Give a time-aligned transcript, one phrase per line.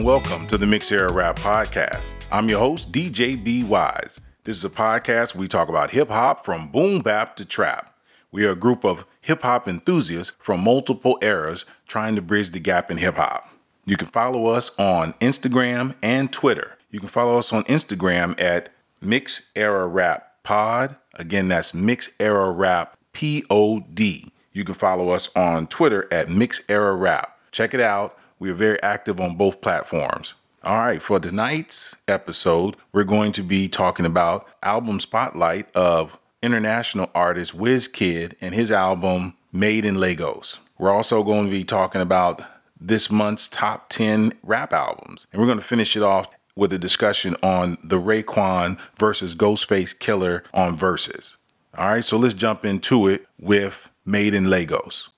[0.00, 2.14] And welcome to the Mix Era Rap Podcast.
[2.32, 4.18] I'm your host, DJ B Wise.
[4.44, 7.94] This is a podcast we talk about hip hop from boom bap to trap.
[8.32, 12.60] We are a group of hip hop enthusiasts from multiple eras trying to bridge the
[12.60, 13.50] gap in hip hop.
[13.84, 16.78] You can follow us on Instagram and Twitter.
[16.90, 18.70] You can follow us on Instagram at
[19.02, 20.96] Mix Era Rap Pod.
[21.16, 24.32] Again, that's Mix Era Rap P O D.
[24.54, 27.36] You can follow us on Twitter at Mix Era Rap.
[27.52, 28.16] Check it out.
[28.40, 30.32] We are very active on both platforms.
[30.64, 37.10] All right, for tonight's episode, we're going to be talking about album spotlight of international
[37.14, 40.58] artist Wizkid and his album Made in Lagos.
[40.78, 42.42] We're also going to be talking about
[42.80, 45.26] this month's top 10 rap albums.
[45.32, 49.94] And we're going to finish it off with a discussion on the Raekwon versus Ghostface
[49.94, 51.36] Killah on Verzuz.
[51.76, 55.10] All right, so let's jump into it with Made in Lagos.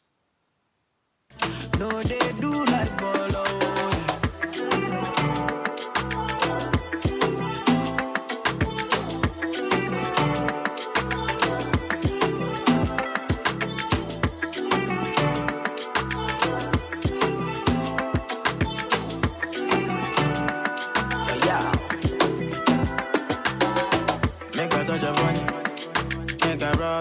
[1.79, 2.03] No,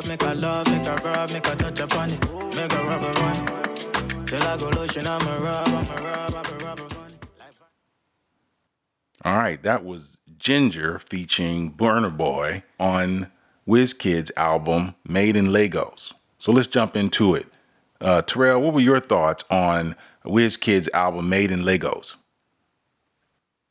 [0.07, 2.19] make a love, make a rub, make a touch upon it,
[2.55, 4.25] make a rubber run.
[4.25, 6.88] Till I go lotion, I'm a rub, I'm a rub, I'm a rubber
[9.23, 13.31] All right, that was Ginger featuring Burna Boy on
[13.67, 16.13] Wizkid's album Made in Lagos.
[16.39, 17.45] So let's jump into it.
[17.99, 22.15] Uh, Terrell, what were your thoughts on Wizkid's album Made in Lagos?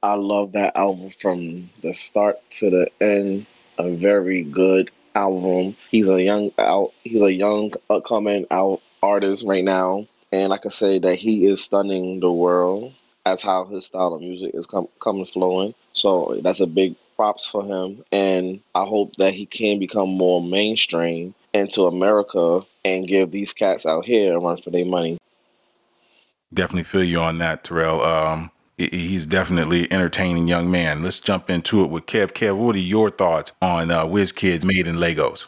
[0.02, 3.46] I love that album from the start to the end.
[3.78, 5.76] A very good album.
[5.90, 6.92] He's a young out.
[7.04, 11.62] He's a young upcoming out artist right now, and I can say that he is
[11.62, 12.92] stunning the world
[13.26, 15.74] as how his style of music is com- coming flowing.
[15.92, 20.42] So that's a big props for him, and I hope that he can become more
[20.42, 25.18] mainstream into America and give these cats out here a run for their money.
[26.52, 28.02] Definitely feel you on that, Terrell.
[28.02, 28.50] Um,
[28.88, 31.02] he's definitely entertaining young man.
[31.02, 32.32] Let's jump into it with Kev.
[32.32, 35.46] Kev, what are your thoughts on uh, Wizkid's Made in Lagos?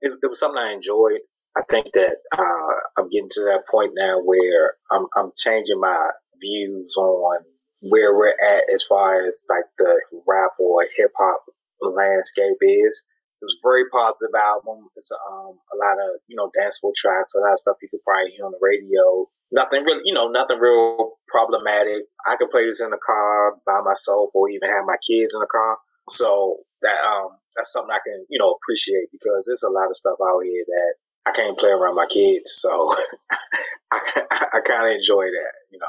[0.00, 1.20] It, it, was something I enjoyed.
[1.56, 6.10] I think that uh, I'm getting to that point now where I'm, I'm changing my
[6.40, 7.40] views on
[7.80, 11.44] where we're at as far as like the rap or hip hop
[11.82, 13.06] landscape is.
[13.40, 14.88] It was a very positive album.
[14.96, 18.02] It's um, a lot of you know danceable tracks, a lot of stuff you could
[18.04, 22.02] probably hear on the radio nothing really, you know, nothing real problematic.
[22.26, 25.40] I can play this in the car by myself or even have my kids in
[25.40, 25.78] the car.
[26.10, 29.96] So that, um, that's something I can, you know, appreciate because there's a lot of
[29.96, 30.94] stuff out here that
[31.26, 32.50] I can't play around my kids.
[32.52, 32.90] So
[33.92, 34.00] I,
[34.30, 35.86] I kind of enjoy that, you know.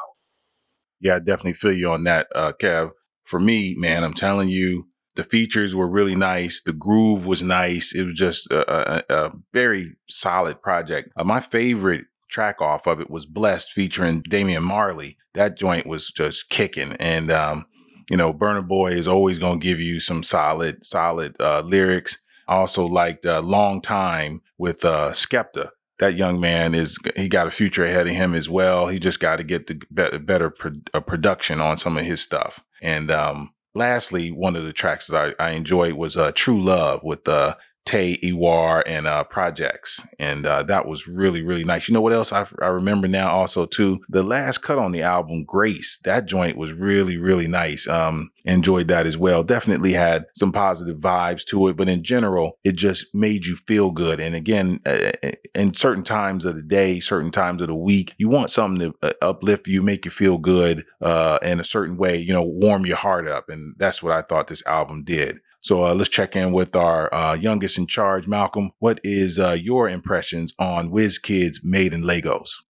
[1.01, 2.91] Yeah, I definitely feel you on that, uh, Kev.
[3.25, 6.61] For me, man, I'm telling you, the features were really nice.
[6.61, 7.95] The groove was nice.
[7.95, 11.09] It was just a, a, a very solid project.
[11.17, 15.17] Uh, my favorite track off of it was Blessed featuring Damian Marley.
[15.33, 16.93] That joint was just kicking.
[16.93, 17.65] And, um,
[18.09, 22.17] you know, Burna Boy is always going to give you some solid, solid uh, lyrics.
[22.47, 25.69] I also liked uh, Long Time with uh, Skepta.
[25.99, 28.87] That young man is, he got a future ahead of him as well.
[28.87, 32.21] He just got to get the better, better pro- uh, production on some of his
[32.21, 32.59] stuff.
[32.81, 37.01] And um, lastly, one of the tracks that I, I enjoyed was uh, True Love
[37.03, 37.55] with uh,
[37.85, 41.87] Tay Iwar and uh, Projexx, and uh, that was really really nice.
[41.87, 44.01] You know what else I, I remember now also too?
[44.09, 47.87] The last cut on the album, Grace, that joint was really really nice.
[47.87, 49.43] Um, enjoyed that as well.
[49.43, 53.91] Definitely had some positive vibes to it, but in general, it just made you feel
[53.91, 54.19] good.
[54.19, 58.13] And again, uh, uh in certain times of the day, certain times of the week,
[58.17, 61.97] you want something to uh, uplift you, make you feel good uh, in a certain
[61.97, 62.17] way.
[62.17, 65.39] You know, warm your heart up, and that's what I thought this album did.
[65.65, 68.69] So uh, let's check in with our uh, youngest in charge, Malcolm.
[68.77, 72.63] What is uh, your impressions on Wizkid's Made in Lagos?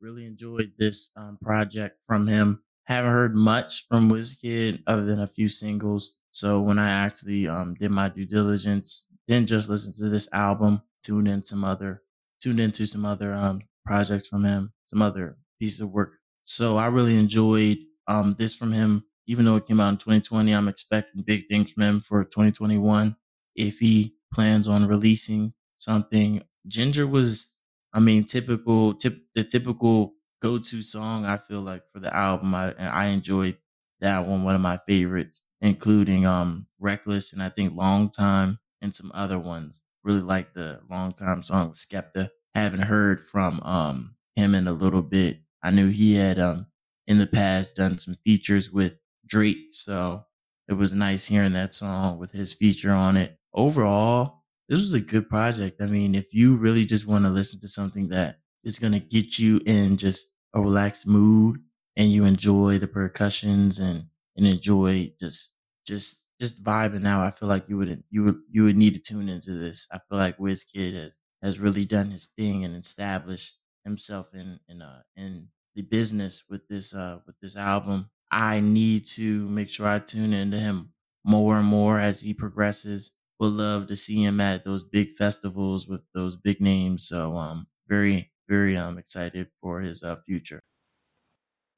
[0.00, 2.62] Really enjoyed this um, project from him.
[2.84, 6.16] Haven't heard much from Wizkid other than a few singles.
[6.30, 10.80] So when I actually um, did my due diligence, didn't just listen to this album,
[11.04, 12.02] tuned in some other,
[12.42, 16.14] tuned into some other um, projects from him, some other pieces of work.
[16.44, 17.76] So I really enjoyed
[18.08, 21.72] um, this from him even though it came out in 2020, I'm expecting big things
[21.72, 23.14] from him for 2021.
[23.54, 27.54] If he plans on releasing something, Ginger was,
[27.94, 31.26] I mean, typical, tip, the typical go-to song.
[31.26, 33.56] I feel like for the album, I, I enjoyed
[34.00, 38.92] that one, one of my favorites, including, um, Reckless and I think Long Time and
[38.92, 39.80] some other ones.
[40.02, 42.30] Really like the Long Time song with Skepta.
[42.56, 45.38] Haven't heard from, um, him in a little bit.
[45.62, 46.66] I knew he had, um,
[47.06, 48.98] in the past done some features with
[49.30, 49.68] Drake.
[49.70, 50.26] So
[50.68, 53.38] it was nice hearing that song with his feature on it.
[53.54, 55.80] Overall, this was a good project.
[55.82, 59.00] I mean, if you really just want to listen to something that is going to
[59.00, 61.60] get you in just a relaxed mood
[61.96, 64.04] and you enjoy the percussions and,
[64.36, 65.56] and enjoy just,
[65.86, 69.00] just, just vibing out, I feel like you would, you would, you would need to
[69.00, 69.88] tune into this.
[69.92, 74.82] I feel like Wizkid has, has really done his thing and established himself in, in,
[74.82, 78.10] uh, in the business with this, uh, with this album.
[78.30, 80.92] I need to make sure I tune into him
[81.24, 83.16] more and more as he progresses.
[83.38, 87.08] Would love to see him at those big festivals with those big names.
[87.08, 90.60] So, um, very, very, um, excited for his, uh, future.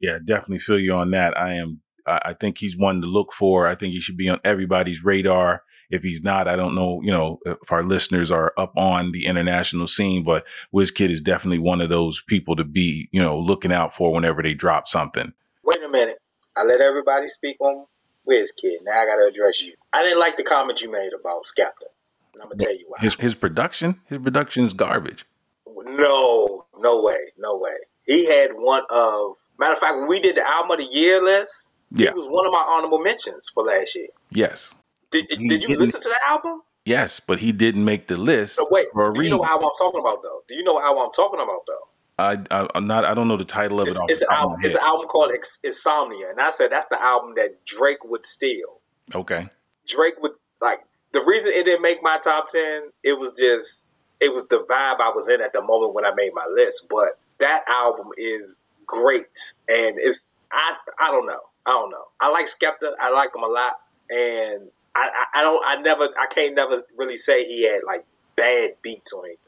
[0.01, 1.39] Yeah, definitely feel you on that.
[1.39, 1.81] I am.
[2.05, 3.69] I think he's one to look for.
[3.69, 5.63] I think he should be on everybody's radar.
[5.89, 7.01] If he's not, I don't know.
[7.01, 10.45] You know, if our listeners are up on the international scene, but
[10.75, 14.43] Wizkid is definitely one of those people to be, you know, looking out for whenever
[14.43, 15.33] they drop something.
[15.63, 16.19] Wait a minute.
[16.57, 17.87] I let everybody speak on
[18.29, 18.83] Wizkid.
[18.83, 19.75] Now I got to address you.
[19.93, 21.89] I didn't like the comment you made about Skepta.
[22.35, 22.99] And I'm gonna tell you why.
[23.01, 25.27] His his production, his production is garbage.
[25.67, 27.77] No, no way, no way.
[28.05, 31.23] He had one of Matter of fact, when we did the album of the year
[31.23, 32.09] list, yeah.
[32.09, 34.09] he was one of my honorable mentions for last year.
[34.31, 34.75] Yes.
[35.11, 36.63] Did, did you listen to the album?
[36.85, 38.57] Yes, but he didn't make the list.
[38.57, 40.43] So wait, for a do you know album I'm talking about though?
[40.49, 41.89] Do you know album I'm talking about though?
[42.23, 43.05] I, I am not.
[43.05, 44.05] I don't know the title of it's, it.
[44.09, 44.61] It's, an album.
[44.63, 45.33] It's an album called
[45.65, 48.81] Insomnia, and I said that's the album that Drake would steal.
[49.15, 49.49] Okay.
[49.87, 50.81] Drake would like
[51.13, 52.91] the reason it didn't make my top ten.
[53.03, 53.87] It was just
[54.21, 56.87] it was the vibe I was in at the moment when I made my list.
[56.89, 61.41] But that album is great, and it's I I don't know.
[61.67, 62.05] I don't know.
[62.21, 62.93] I like Skepta.
[63.01, 63.81] I like him a lot,
[64.11, 65.63] and I, I, I don't.
[65.67, 66.09] I never.
[66.19, 68.05] I can't never really say he had like
[68.37, 69.39] bad beats or anything.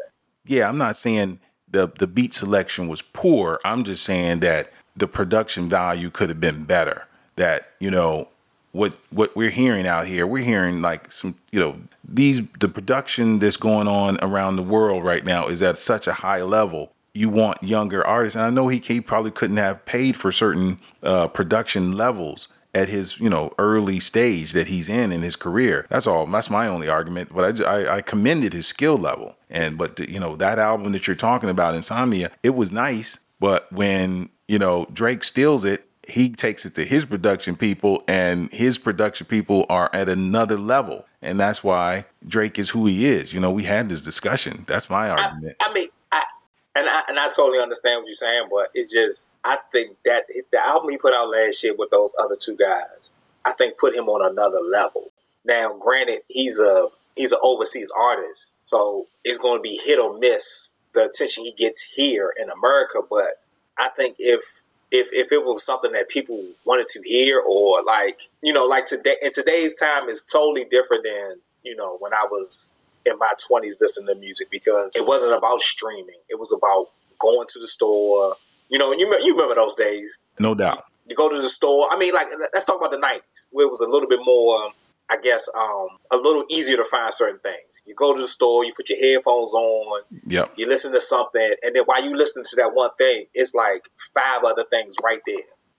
[0.46, 1.40] Yeah, I'm not saying
[1.74, 3.60] the the beat selection was poor.
[3.64, 7.06] I'm just saying that the production value could have been better.
[7.36, 8.28] That you know
[8.72, 11.76] what what we're hearing out here, we're hearing like some you know
[12.08, 16.12] these the production that's going on around the world right now is at such a
[16.12, 18.34] high level you want younger artists.
[18.34, 22.88] And I know he, he probably couldn't have paid for certain uh, production levels at
[22.88, 25.86] his you know early stage that he's in in his career.
[25.90, 26.26] That's all.
[26.26, 27.34] That's my only argument.
[27.34, 29.36] But I, I, I commended his skill level.
[29.50, 33.18] And but you know that album that you're talking about, Insomnia, it was nice.
[33.40, 38.52] But when you know Drake steals it, he takes it to his production people, and
[38.52, 41.06] his production people are at another level.
[41.22, 43.32] And that's why Drake is who he is.
[43.32, 44.64] You know, we had this discussion.
[44.66, 45.56] That's my argument.
[45.60, 45.88] I, I mean,
[46.74, 50.24] and I and I totally understand what you're saying, but it's just I think that
[50.50, 53.12] the album he put out last year with those other two guys,
[53.44, 55.10] I think put him on another level.
[55.44, 60.18] Now, granted, he's a he's an overseas artist, so it's going to be hit or
[60.18, 63.00] miss the attention he gets here in America.
[63.08, 63.40] But
[63.78, 68.22] I think if if if it was something that people wanted to hear, or like
[68.42, 72.26] you know, like today in today's time is totally different than you know when I
[72.28, 72.72] was
[73.06, 76.18] in my 20s listening to music because it wasn't about streaming.
[76.28, 78.34] It was about going to the store.
[78.68, 80.18] You know, and you, you remember those days.
[80.38, 80.84] No doubt.
[81.06, 81.88] You go to the store.
[81.90, 84.70] I mean, like, let's talk about the 90s, where it was a little bit more,
[85.10, 87.82] I guess, um, a little easier to find certain things.
[87.84, 90.52] You go to the store, you put your headphones on, yep.
[90.56, 93.90] you listen to something, and then while you listen to that one thing, it's like
[94.14, 95.36] five other things right there.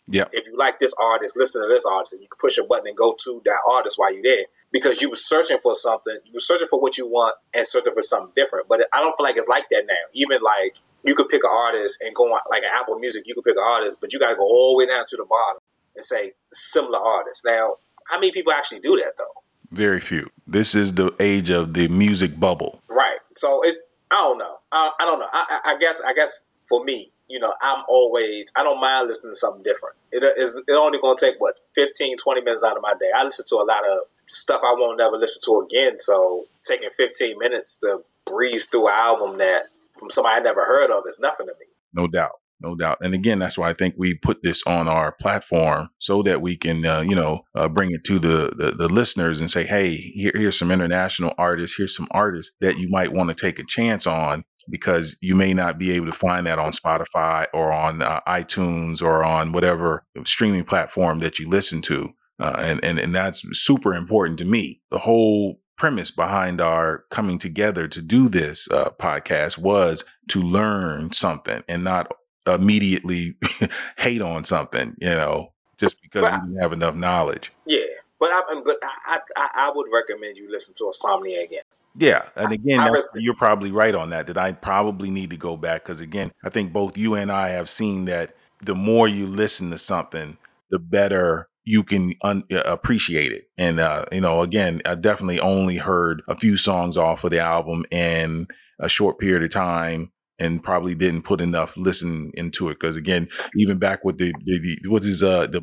[0.08, 0.26] Yeah.
[0.32, 2.86] If you like this artist, listen to this artist, and you can push a button
[2.88, 6.18] and go to that artist while you're there because you were searching for something.
[6.26, 8.68] You were searching for what you want and searching for something different.
[8.68, 9.94] But I don't feel like it's like that now.
[10.12, 13.34] Even like you could pick an artist and go on like an Apple Music, you
[13.34, 15.24] could pick an artist, but you got to go all the way down to the
[15.24, 15.62] bottom
[15.96, 17.46] and say similar artists.
[17.46, 17.76] Now,
[18.10, 19.44] how many people actually do that though?
[19.72, 20.30] Very few.
[20.46, 22.82] This is the age of the music bubble.
[22.90, 23.20] Right.
[23.32, 24.58] So it's I don't know.
[24.74, 25.30] I, I don't know.
[25.32, 29.34] I, I guess I guess for me, you know, I'm always, I don't mind listening
[29.34, 29.96] to something different.
[30.12, 33.10] It is it only going to take, what, 15, 20 minutes out of my day.
[33.16, 36.00] I listen to a lot of stuff I won't ever listen to again.
[36.00, 39.64] So taking 15 minutes to breeze through an album that
[39.98, 41.66] from somebody I never heard of is nothing to me.
[41.94, 42.34] No doubt.
[42.62, 43.00] No doubt.
[43.02, 46.58] And again, that's why I think we put this on our platform so that we
[46.58, 49.96] can, uh, you know, uh, bring it to the, the, the listeners and say, hey,
[49.96, 51.76] here, here's some international artists.
[51.78, 55.54] Here's some artists that you might want to take a chance on because you may
[55.54, 60.04] not be able to find that on Spotify or on uh, iTunes or on whatever
[60.26, 62.10] streaming platform that you listen to.
[62.40, 64.82] Uh, and, and, and that's super important to me.
[64.92, 71.12] The whole premise behind our coming together to do this uh, podcast was to learn
[71.12, 72.12] something and not
[72.48, 73.36] immediately
[73.98, 77.52] hate on something, you know, just because but, we didn't have enough knowledge.
[77.66, 77.84] Yeah,
[78.20, 81.64] but I, but I, I, I would recommend you listen to Insomnia again.
[81.98, 82.86] Yeah, and again,
[83.16, 84.28] you're probably right on that.
[84.28, 87.50] That I probably need to go back because again, I think both you and I
[87.50, 90.38] have seen that the more you listen to something,
[90.72, 93.50] the better you can un- uh, appreciate it.
[93.58, 97.40] And uh, you know, again, I definitely only heard a few songs off of the
[97.40, 98.48] album in
[98.80, 103.28] a short period of time and probably didn't put enough listen into it because again
[103.56, 105.62] even back with the, the, the what's his uh the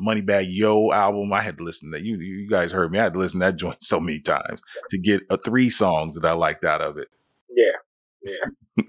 [0.49, 3.13] Yo album i had to listen to that you you guys heard me i had
[3.13, 6.33] to listen to that joint so many times to get uh, three songs that i
[6.33, 7.07] liked out of it
[7.49, 7.71] yeah
[8.23, 8.83] yeah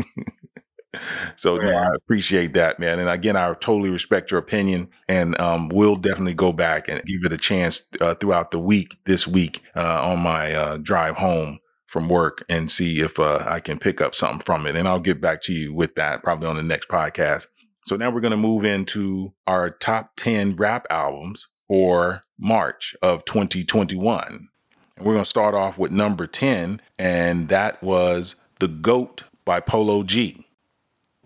[1.37, 2.99] so no, I appreciate that, man.
[2.99, 7.25] And again, I totally respect your opinion, and um, we'll definitely go back and give
[7.25, 11.59] it a chance uh, throughout the week this week uh, on my uh, drive home
[11.95, 14.75] from work and see if uh, I can pick up something from it.
[14.75, 17.47] And I'll get back to you with that probably on the next podcast.
[17.87, 23.25] So now we're going to move into our top 10 rap albums for March of
[23.27, 24.49] 2021.
[24.97, 29.61] And we're going to start off with number 10, and that was The GOAT by
[29.61, 30.45] Polo G.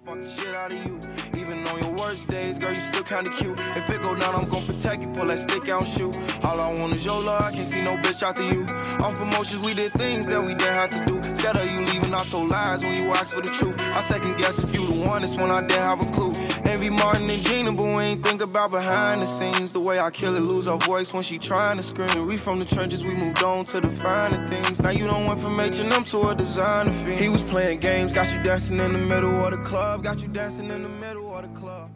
[0.09, 0.99] Fuck the shit out of you.
[1.39, 3.61] Even on your worst days, girl, you still kinda cute.
[3.77, 5.09] If it go down, I'm gonna protect you.
[5.09, 6.17] Pull that stick out and shoot.
[6.45, 7.43] All I want is your love.
[7.43, 8.65] I can't see no bitch after you.
[9.05, 11.17] Off emotions, we did things that we didn't have to do.
[11.17, 13.77] Instead of you leaving, I told lies when you asked for the truth.
[13.95, 16.33] I second guess if you the one, it's when I didn't have a clue.
[16.65, 19.73] Envy Martin and Gina, but we ain't think about behind the scenes.
[19.73, 22.27] The way I kill it, lose her voice when she trying to scream.
[22.27, 24.81] We from the trenches, we moved on to the finer things.
[24.81, 27.21] Now you don't went from H&M to a designer fiend.
[27.21, 30.29] He was playing games, got you dancing in the middle of the club, got you
[30.29, 31.91] dancing in the middle of the club.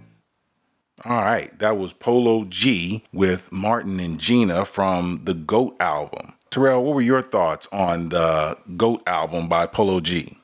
[1.05, 6.35] All right, that was Polo G with Martin and Gina from the GOAT album.
[6.51, 10.37] Terrell, what were your thoughts on the GOAT album by Polo G?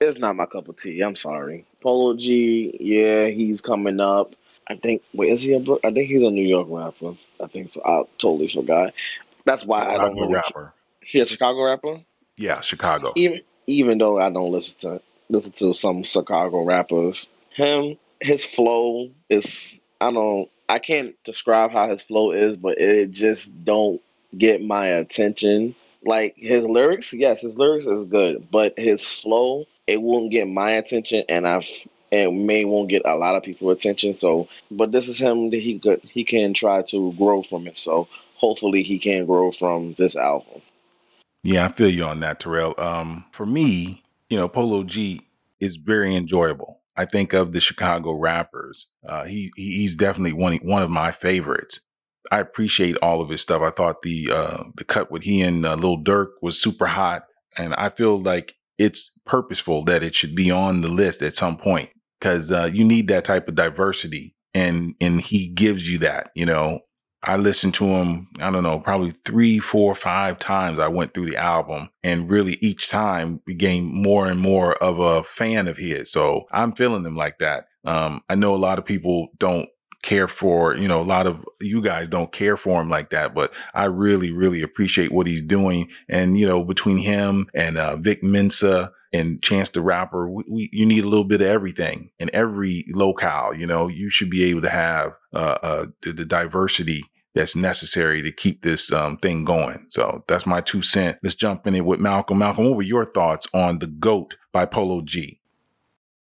[0.00, 1.00] It's not my cup of tea.
[1.00, 1.66] I'm sorry.
[1.80, 4.36] Polo G, yeah, he's coming up.
[4.68, 5.02] I think.
[5.14, 5.58] Wait, is he a?
[5.84, 7.16] I think he's a New York rapper.
[7.42, 7.82] I think so.
[7.84, 8.94] I totally forgot.
[9.44, 10.30] That's why Chicago I don't know.
[10.30, 10.72] Rapper.
[11.00, 12.00] He's a Chicago rapper.
[12.36, 13.12] Yeah, Chicago.
[13.16, 19.10] Even even though I don't listen to listen to some Chicago rappers, him his flow
[19.28, 24.00] is I don't I can't describe how his flow is, but it just don't
[24.36, 25.74] get my attention.
[26.04, 30.72] Like his lyrics, yes, his lyrics is good, but his flow it won't get my
[30.72, 31.68] attention, and I've
[32.10, 34.14] and may won't get a lot of people attention.
[34.14, 37.78] So, but this is him that he could he can try to grow from it.
[37.78, 40.62] So hopefully he can grow from this album.
[41.42, 42.74] Yeah, I feel you on that, Terrell.
[42.78, 45.20] Um, for me, you know, Polo G
[45.60, 46.80] is very enjoyable.
[46.96, 48.86] I think of the Chicago rappers.
[49.08, 51.80] Uh, he he's definitely one one of my favorites.
[52.30, 53.62] I appreciate all of his stuff.
[53.62, 57.24] I thought the uh, the cut with he and uh, Lil Durk was super hot,
[57.56, 61.56] and I feel like it's purposeful that it should be on the list at some
[61.56, 66.30] point because uh, you need that type of diversity, and and he gives you that.
[66.34, 66.80] You know,
[67.22, 71.30] I listened to him, I don't know, probably three, four, five times I went through
[71.30, 76.10] the album and really each time became more and more of a fan of his.
[76.10, 77.66] So I'm feeling him like that.
[77.84, 79.68] Um, I know a lot of people don't
[80.02, 83.34] care for, you know, a lot of you guys don't care for him like that,
[83.34, 85.90] but I really, really appreciate what he's doing.
[86.08, 90.70] And, you know, between him and uh, Vic Mensa, and Chance the Rapper, we, we,
[90.72, 93.54] you need a little bit of everything in every locale.
[93.54, 98.22] You know, you should be able to have uh, uh, the, the, diversity that's necessary
[98.22, 99.86] to keep this um, thing going.
[99.90, 101.18] So that's my two cent.
[101.22, 102.38] Let's jump in it with Malcolm.
[102.38, 105.40] Malcolm, what were your thoughts on the GOAT by Polo G?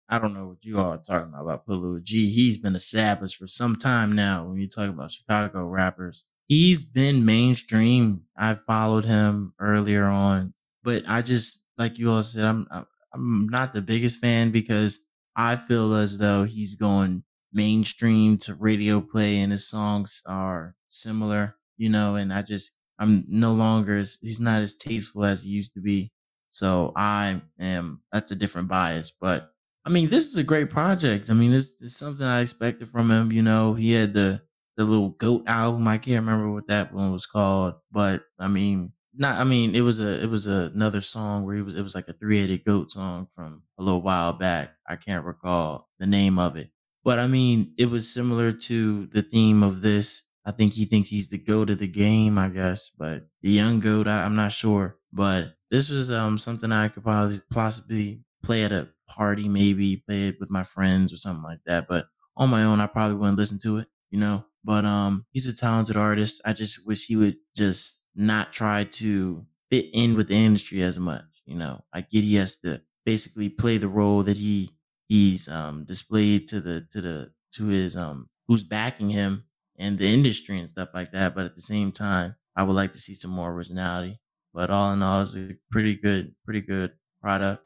[0.10, 2.30] I don't know what you all are talking about, about Polo G.
[2.30, 4.46] He's been established for some time now.
[4.46, 8.26] When you talk about Chicago rappers, he's been mainstream.
[8.36, 12.68] I followed him earlier on, but I just like you all said, I'm
[13.14, 19.02] I'm not the biggest fan because I feel as though he's going mainstream to radio
[19.02, 24.20] play and his songs are similar, you know, and I just I'm no longer as
[24.22, 26.12] he's not as tasteful as he used to be.
[26.50, 29.12] So I am that's a different bias.
[29.12, 29.52] But
[29.86, 31.30] I mean, this is a great project.
[31.30, 33.32] I mean, this is something I expected from him.
[33.32, 34.44] You know, he had the
[34.78, 35.88] the little goat album.
[35.88, 39.82] I can't remember what that one was called, but I mean, not I mean it
[39.82, 42.40] was a it was a, another song where he was it was like a three
[42.40, 44.76] headed goat song from a little while back.
[44.88, 46.70] I can't recall the name of it.
[47.04, 50.30] But I mean it was similar to the theme of this.
[50.46, 52.90] I think he thinks he's the goat of the game, I guess.
[52.90, 54.98] But the young goat, I, I'm not sure.
[55.12, 60.30] But this was um something I could probably possibly play at a party, maybe play
[60.30, 61.88] it with my friends or something like that.
[61.88, 62.06] But
[62.38, 64.46] on my own, I probably wouldn't listen to it, you know.
[64.64, 66.42] But um, he's a talented artist.
[66.46, 71.00] I just wish he would just not try to fit in with the industry as
[71.00, 71.26] much.
[71.46, 74.72] You know, I get he has to basically play the role that he
[75.08, 79.46] he's um displayed to the to the to his um who's backing him
[79.78, 81.36] and the industry and stuff like that.
[81.36, 84.20] But at the same time, I would like to see some more originality.
[84.54, 87.66] But all in all, it's a pretty good, pretty good product.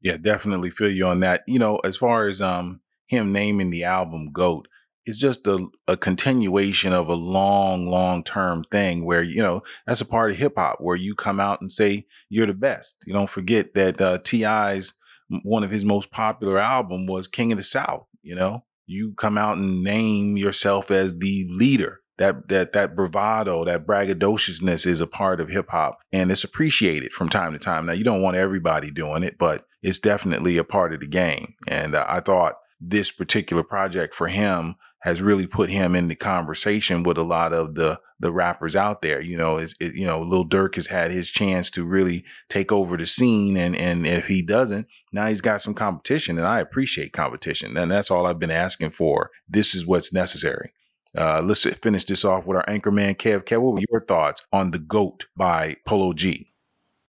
[0.00, 1.42] Yeah, definitely feel you on that.
[1.46, 4.68] You know, as far as um him naming the album GOAT
[5.06, 10.00] is just a, a continuation of a long, long term thing where, you know, that's
[10.00, 12.96] a part of hip hop where you come out and say you're the best.
[13.06, 14.94] You don't forget that uh, T.I.'s
[15.42, 18.64] one of his most popular album was King of the South, you know?
[18.86, 24.86] You come out and name yourself as the leader that that that bravado, that braggadociousness
[24.86, 27.86] is a part of hip hop, and it's appreciated from time to time.
[27.86, 31.54] Now, you don't want everybody doing it, but it's definitely a part of the game.
[31.66, 36.14] And uh, I thought this particular project for him has really put him in the
[36.14, 39.20] conversation with a lot of the the rappers out there.
[39.20, 42.70] You know, is it, you know, Lil Durk has had his chance to really take
[42.70, 46.60] over the scene, and and if he doesn't, now he's got some competition, and I
[46.60, 49.30] appreciate competition, and that's all I've been asking for.
[49.48, 50.72] This is what's necessary.
[51.18, 53.42] Uh, let's finish this off with our anchorman, Kev.
[53.44, 56.52] Kev, what were your thoughts on The GOAT by Polo G?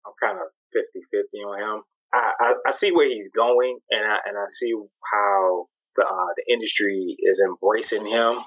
[0.05, 1.83] I'm kind of 50 50 on him.
[2.13, 4.75] I, I, I, see where he's going, and I, and I see
[5.13, 8.41] how the, uh, the industry is embracing him,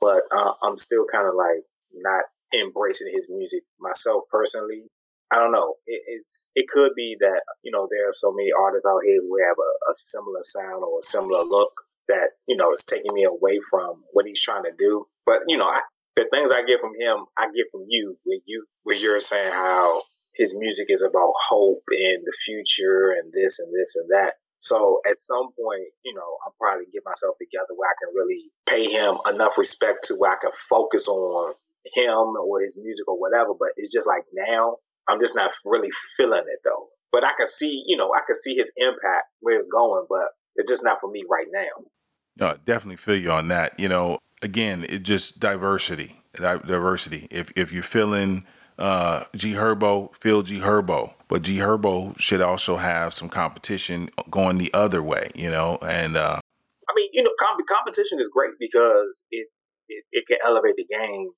[0.00, 4.90] but uh, I'm still kind of like not embracing his music myself personally.
[5.30, 5.74] I don't know.
[5.86, 9.20] It, it's it could be that you know there are so many artists out here
[9.20, 11.72] who have a, a similar sound or a similar look
[12.08, 15.06] that you know is taking me away from what he's trying to do.
[15.26, 15.82] But you know, I,
[16.16, 19.52] the things I get from him, I get from you when you when you're saying
[19.52, 20.02] how
[20.34, 24.34] his music is about hope and the future and this and this and that.
[24.60, 28.50] So at some point, you know, I'll probably get myself together where I can really
[28.66, 31.54] pay him enough respect to where I can focus on
[31.94, 33.52] him or his music or whatever.
[33.58, 34.76] But it's just like now,
[35.08, 36.88] I'm just not really feeling it though.
[37.10, 40.28] But I can see, you know, I can see his impact where it's going, but
[40.56, 41.84] it's just not for me right now.
[42.36, 43.78] No, definitely feel you on that.
[43.78, 47.28] You know, again, it just diversity, diversity.
[47.30, 48.44] If if you're feeling
[48.78, 54.58] uh, G Herbo, feel G Herbo, but G Herbo should also have some competition going
[54.58, 55.30] the other way.
[55.34, 56.40] You know, and uh,
[56.88, 59.48] I mean, you know, comp- competition is great because it,
[59.88, 61.30] it it can elevate the game,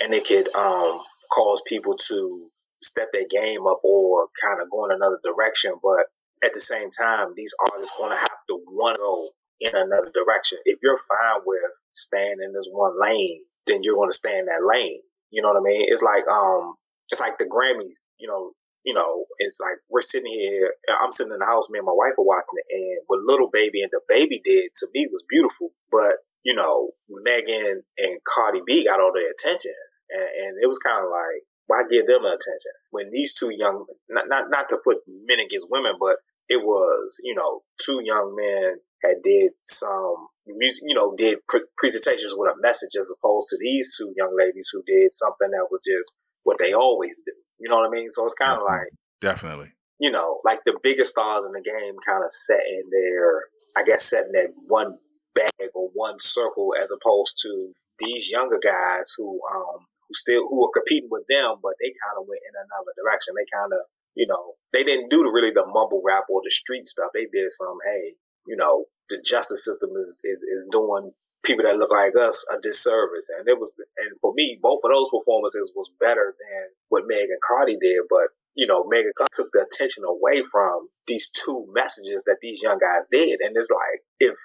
[0.00, 1.00] and it could um,
[1.32, 2.50] cause people to
[2.82, 5.74] step their game up or kind of go in another direction.
[5.82, 6.06] But
[6.42, 9.28] at the same time, these artists going to have to want to go
[9.60, 10.58] in another direction.
[10.64, 11.60] If you're fine with
[11.94, 15.00] staying in this one lane, then you're going to stay in that lane.
[15.30, 15.86] You know what I mean?
[15.88, 16.74] It's like um,
[17.08, 18.02] it's like the Grammys.
[18.18, 18.52] You know,
[18.84, 20.74] you know, it's like we're sitting here.
[20.88, 21.70] I'm sitting in the house.
[21.70, 24.86] Me and my wife are watching it, and what Lil Baby and DaBaby did to
[24.94, 25.70] me was beautiful.
[25.90, 29.74] But you know, Megan and Cardi B got all the attention,
[30.10, 33.86] and, and it was kind of like, why give them attention when these two young,
[34.08, 36.16] not not not to put men against women, but
[36.48, 41.66] it was you know two young men had did some music, you know, did pre-
[41.76, 45.68] presentations with a message as opposed to these two young ladies who did something that
[45.70, 47.32] was just what they always do.
[47.58, 48.10] You know what I mean?
[48.10, 48.88] So it's kind of like
[49.20, 53.44] definitely, you know, like the biggest stars in the game kind of set in their,
[53.76, 54.98] I guess, set in that one
[55.34, 60.64] bag or one circle as opposed to these younger guys who, um, who still who
[60.64, 63.36] are competing with them, but they kind of went in another direction.
[63.36, 63.84] They kind of,
[64.16, 67.12] you know, they didn't do the really the mumble rap or the street stuff.
[67.12, 71.76] They did some, hey, you know, the justice system is, is, is doing people that
[71.76, 73.28] look like us a disservice.
[73.38, 77.38] And it was, and for me, both of those performances was better than what Megan
[77.46, 78.04] Cardi did.
[78.08, 82.78] But, you know, Megan took the attention away from these two messages that these young
[82.78, 83.40] guys did.
[83.40, 84.36] And it's like, if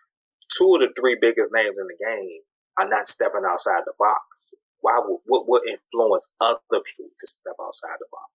[0.50, 2.42] two of the three biggest names in the game
[2.78, 7.56] are not stepping outside the box, why would, what would influence other people to step
[7.62, 8.32] outside the box?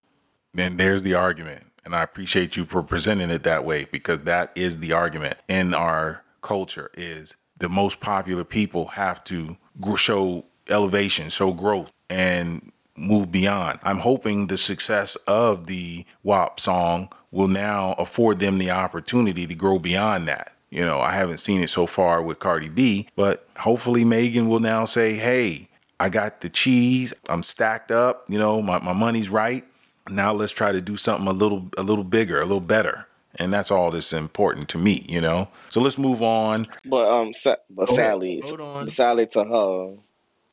[0.54, 1.64] Then there's the argument.
[1.84, 5.74] And I appreciate you for presenting it that way because that is the argument in
[5.74, 9.56] our culture is the most popular people have to
[9.96, 13.78] show elevation, show growth and move beyond.
[13.82, 19.54] I'm hoping the success of the WAP song will now afford them the opportunity to
[19.54, 20.52] grow beyond that.
[20.70, 24.60] You know, I haven't seen it so far with Cardi B, but hopefully Megan will
[24.60, 27.12] now say, hey, I got the cheese.
[27.28, 28.24] I'm stacked up.
[28.28, 29.64] You know, my, my money's right
[30.08, 33.06] now let's try to do something a little a little bigger, a little better.
[33.36, 35.48] And that's all that's important to me, you know.
[35.70, 36.66] So let's move on.
[36.84, 38.90] But um, sa- but Hold Sally, Hold on.
[38.90, 39.94] Sally to her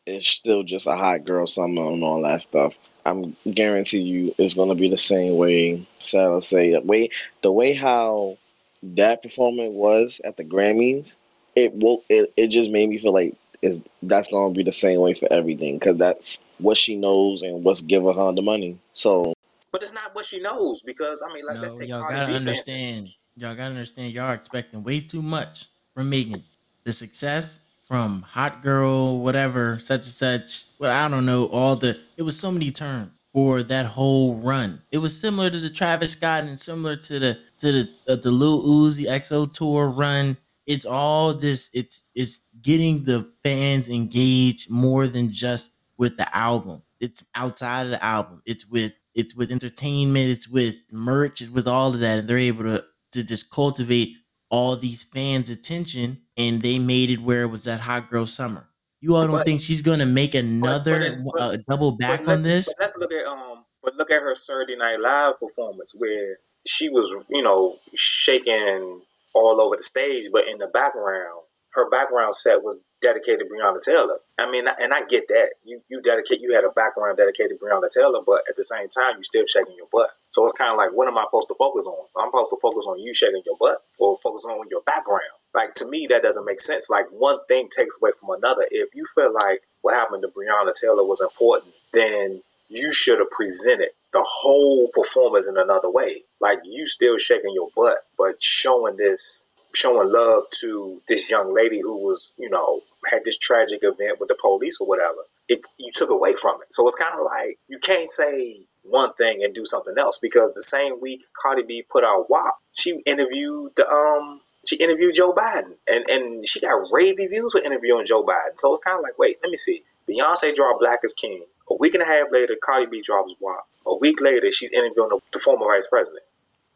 [0.06, 2.78] is still just a hot girl summer and all that stuff.
[3.06, 7.10] I'm guarantee you it's gonna be the same way Sally say the way
[7.42, 8.38] the way how
[8.84, 11.18] that performance was at the Grammys.
[11.56, 15.00] It will it, it just made me feel like is that's gonna be the same
[15.00, 18.78] way for everything because that's what she knows and what's giving her the money.
[18.94, 19.34] So
[19.72, 22.34] but it's not what she knows because I mean, like, no, let's take y'all gotta
[22.34, 23.10] understand.
[23.36, 24.14] Y'all gotta understand.
[24.14, 26.44] Y'all are expecting way too much from Megan.
[26.84, 30.66] The success from hot girl, whatever, such and such.
[30.80, 32.00] Well, I don't know all the.
[32.18, 34.82] It was so many terms for that whole run.
[34.92, 38.32] It was similar to the Travis Scott and similar to the to the uh, the
[38.32, 40.38] Lil Uzi XO tour run.
[40.66, 41.70] it's all this.
[41.74, 46.82] It's it's getting the fans engaged more than just with the album.
[47.00, 48.42] It's outside of the album.
[48.46, 50.30] It's with it's with entertainment.
[50.30, 51.42] It's with merch.
[51.42, 54.16] It's with all of that, and they're able to to just cultivate
[54.50, 58.70] all these fans' attention, and they made it where it was that hot girl summer.
[59.02, 62.38] You all don't But think she's gonna make another but, but, uh, double back let,
[62.38, 62.74] on this?
[62.80, 67.14] let's look at um but look at her Saturday Night Live performance where she was
[67.30, 69.02] you know shaking
[69.34, 71.42] all over the stage, but in the background,
[71.74, 74.20] her background set was dedicated Breonna Taylor.
[74.38, 77.66] I mean, and I get that you you dedicate you had a background dedicated to
[77.66, 80.10] Breonna Taylor, but at the same time, you still shaking your butt.
[80.30, 82.08] So it's kind of like, what am I supposed to focus on?
[82.18, 85.22] I'm supposed to focus on you shaking your butt, or focus on your background.
[85.54, 86.90] Like to me, that doesn't make sense.
[86.90, 88.66] Like one thing takes away from another.
[88.70, 93.32] If you feel like what happened to Breonna Taylor was important, then you should have
[93.32, 96.24] presented the whole performance in another way.
[96.40, 99.47] Like you still shaking your butt, but showing this,
[99.78, 104.30] showing love to this young lady who was, you know, had this tragic event with
[104.30, 105.20] the police or whatever.
[105.48, 106.74] It you took away from it.
[106.74, 110.54] So it's kind of like you can't say one thing and do something else because
[110.54, 115.32] the same week Cardi B put out WAP, she interviewed the um she interviewed Joe
[115.32, 118.58] Biden and and she got rave reviews for interviewing Joe Biden.
[118.58, 119.84] So it's kind of like, wait, let me see.
[120.10, 121.44] Beyonce dropped Black is King.
[121.70, 123.68] A week and a half later, Cardi B drops WAP.
[123.86, 126.24] A week later, she's interviewing the, the former vice president.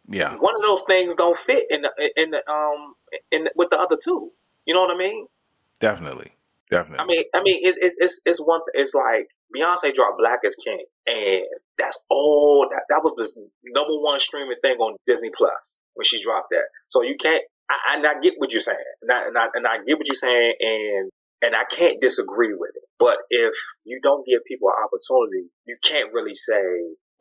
[0.08, 2.96] Yeah, One of those things don't fit in the, in the, um
[3.32, 4.32] in with the other two.
[4.66, 5.28] You know what I mean?
[5.80, 6.32] definitely,
[6.70, 7.00] definitely.
[7.04, 8.62] I mean, I mean, it's it's it's, it's one.
[8.74, 11.44] It's like Beyonce dropped Black as King, and
[11.78, 12.68] that's all.
[12.72, 13.28] That that was the
[13.66, 16.66] number one streaming thing on Disney Plus when she dropped that.
[16.88, 17.44] So you can't.
[17.70, 20.08] I, and I get what you're saying, and I, and I and I get what
[20.08, 21.10] you're saying, and
[21.42, 22.84] and I can't disagree with it.
[23.00, 26.62] But if you don't give people an opportunity, you can't really say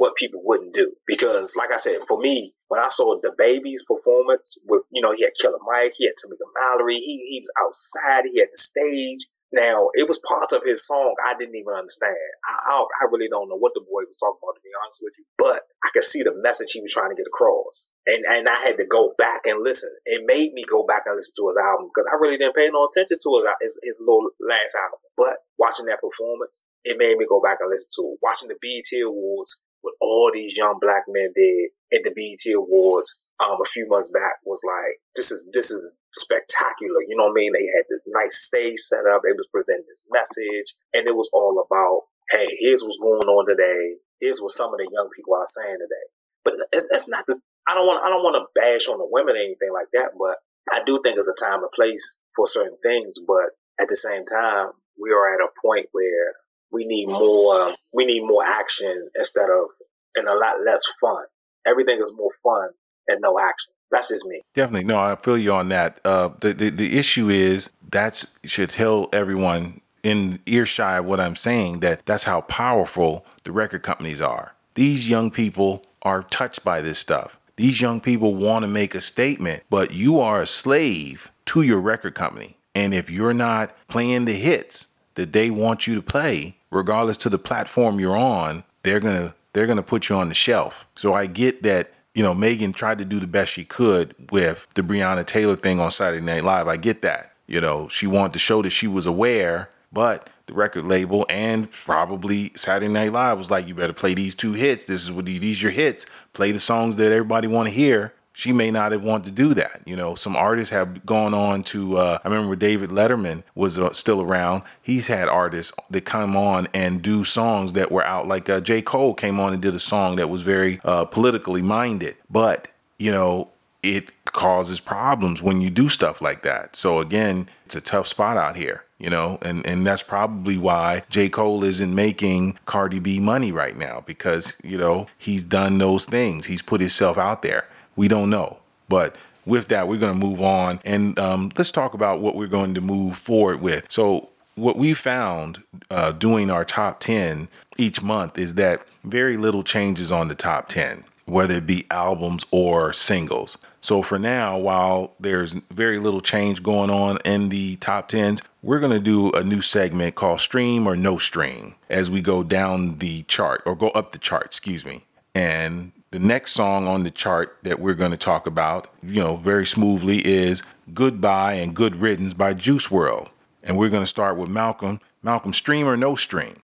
[0.00, 0.96] what people wouldn't do.
[1.06, 5.12] Because, like I said, for me, when I saw the baby's performance with, you know,
[5.12, 8.56] he had Killer Mike, he had Tamika Mallory, he, he was outside, he had the
[8.56, 9.28] stage.
[9.52, 12.16] Now, it was part of his song I didn't even understand.
[12.48, 15.04] I, I, I really don't know what the boy was talking about, to be honest
[15.04, 15.26] with you.
[15.36, 17.90] But I could see the message he was trying to get across.
[18.06, 19.90] And, and I had to go back and listen.
[20.06, 22.72] It made me go back and listen to his album because I really didn't pay
[22.72, 25.02] no attention to his, his, his little last album.
[25.18, 28.22] But watching that performance, it made me go back and listen to it.
[28.22, 33.20] Watching the BET Awards, what all these young black men did at the BET Awards
[33.40, 37.00] um, a few months back was like, this is this is spectacular.
[37.08, 37.52] You know what I mean?
[37.52, 39.22] They had this nice stage set up.
[39.22, 43.46] They was presenting this message, and it was all about, hey, here's what's going on
[43.46, 43.96] today.
[44.20, 46.06] Here's what some of the young people are saying today.
[46.44, 47.40] But it's, it's not the.
[47.66, 48.04] I don't want.
[48.04, 50.12] I don't want to bash on the women or anything like that.
[50.18, 53.16] But I do think there's a time and place for certain things.
[53.26, 56.36] But at the same time, we are at a point where
[56.72, 59.68] we need more we need more action instead of
[60.14, 61.24] and a lot less fun.
[61.66, 62.70] Everything is more fun
[63.06, 63.72] and no action.
[63.90, 64.42] That's just me.
[64.54, 64.86] Definitely.
[64.86, 66.00] No, I feel you on that.
[66.04, 71.36] Uh, the, the the issue is that should tell everyone in earshot of what I'm
[71.36, 74.54] saying that that's how powerful the record companies are.
[74.74, 77.38] These young people are touched by this stuff.
[77.56, 81.80] These young people want to make a statement, but you are a slave to your
[81.80, 82.56] record company.
[82.74, 87.28] And if you're not playing the hits that they want you to play, regardless to
[87.28, 90.86] the platform you're on, they're gonna they're gonna put you on the shelf.
[90.96, 94.66] So I get that you know, Megan tried to do the best she could with
[94.74, 96.66] the Breonna Taylor thing on Saturday Night Live.
[96.66, 97.32] I get that.
[97.46, 101.70] You know, she wanted to show that she was aware, but the record label and
[101.70, 104.84] probably Saturday Night Live was like, you better play these two hits.
[104.84, 106.06] This is what these your hits.
[106.32, 108.12] Play the songs that everybody want to hear.
[108.32, 109.82] She may not have wanted to do that.
[109.84, 111.98] You know, some artists have gone on to.
[111.98, 114.62] Uh, I remember David Letterman was uh, still around.
[114.82, 118.28] He's had artists that come on and do songs that were out.
[118.28, 118.82] Like uh, J.
[118.82, 123.10] Cole came on and did a song that was very uh, politically minded, but you
[123.10, 123.48] know,
[123.82, 126.76] it causes problems when you do stuff like that.
[126.76, 131.02] So again, it's a tough spot out here, you know, and and that's probably why
[131.10, 131.28] J.
[131.28, 136.46] Cole isn't making Cardi B money right now because, you know, he's done those things.
[136.46, 137.66] He's put himself out there.
[138.00, 138.56] We don't know.
[138.88, 142.46] But with that, we're going to move on and um, let's talk about what we're
[142.46, 143.84] going to move forward with.
[143.90, 149.62] So what we found uh, doing our top 10 each month is that very little
[149.62, 153.58] changes on the top 10 whether it be albums or singles.
[153.82, 158.80] So for now, while there's very little change going on in the top 10s, we're
[158.80, 162.98] going to do a new segment called Stream or No Stream as we go down
[162.98, 165.04] the chart or go up the chart, excuse me.
[165.36, 169.36] And the next song on the chart that we're going to talk about, you know,
[169.36, 173.28] very smoothly is Goodbye and Good Riddance by Juice WRLD.
[173.62, 175.00] And we're going to start with Malcolm.
[175.22, 176.56] Malcolm, stream or no stream?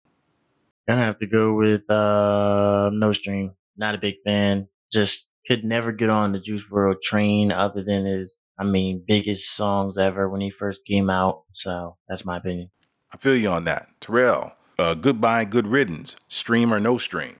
[0.88, 3.52] Gonna have to go with uh no stream.
[3.76, 4.68] Not a big fan.
[4.92, 9.56] Just could never get on the Juice WRLD train other than his I mean, biggest
[9.56, 11.42] songs ever when he first came out.
[11.52, 12.70] So that's my opinion.
[13.12, 13.88] I feel you on that.
[14.00, 16.16] Terrell, uh, goodbye, good riddance.
[16.28, 17.36] Stream or no stream?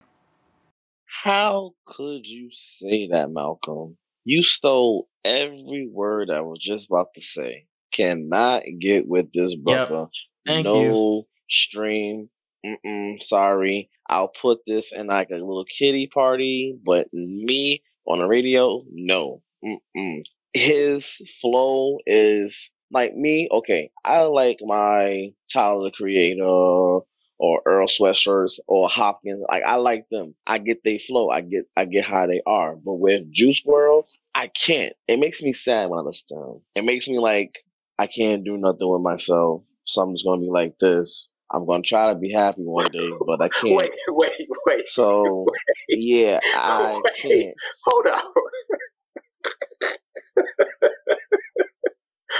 [1.24, 3.96] How could you say that, Malcolm?
[4.26, 7.64] You stole every word I was just about to say.
[7.92, 10.08] Cannot get with this brother.
[10.46, 11.26] Thank no you.
[11.48, 12.28] stream.
[12.66, 13.88] Mm-mm, sorry.
[14.06, 19.40] I'll put this in like a little kitty party, but me on the radio, no.
[19.64, 20.20] Mm-mm.
[20.52, 21.06] His
[21.40, 23.48] flow is like me.
[23.50, 26.98] Okay, I like my Tyler the Creator
[27.44, 29.44] or Earl Sweatshirts or Hopkins.
[29.50, 30.34] Like I like them.
[30.46, 31.28] I get they flow.
[31.28, 32.74] I get I get how they are.
[32.74, 34.04] But with Juice WRLD,
[34.34, 34.94] I can't.
[35.06, 36.60] It makes me sad when I listen to him.
[36.74, 37.58] It makes me like
[37.98, 39.62] I can't do nothing with myself.
[39.84, 41.28] So I'm just gonna be like this.
[41.52, 43.76] I'm gonna try to be happy one day, but I can't.
[43.76, 44.88] Wait, wait, wait.
[44.88, 47.14] So wait, yeah, I wait.
[47.20, 47.54] can't.
[47.84, 48.22] Hold on.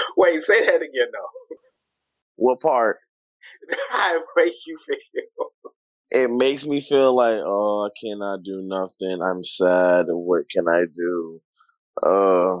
[0.17, 1.29] wait, say that again, though.
[2.37, 2.97] What part?
[3.89, 5.47] How it make you feel?
[6.11, 9.21] It makes me feel like, oh, I cannot do nothing.
[9.21, 10.05] I'm sad.
[10.07, 11.41] What can I do?
[12.01, 12.57] Uh,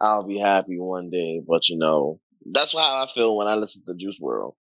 [0.00, 2.20] I'll be happy one day, but you know,
[2.52, 4.54] that's how I feel when I listen to Juice WRLD.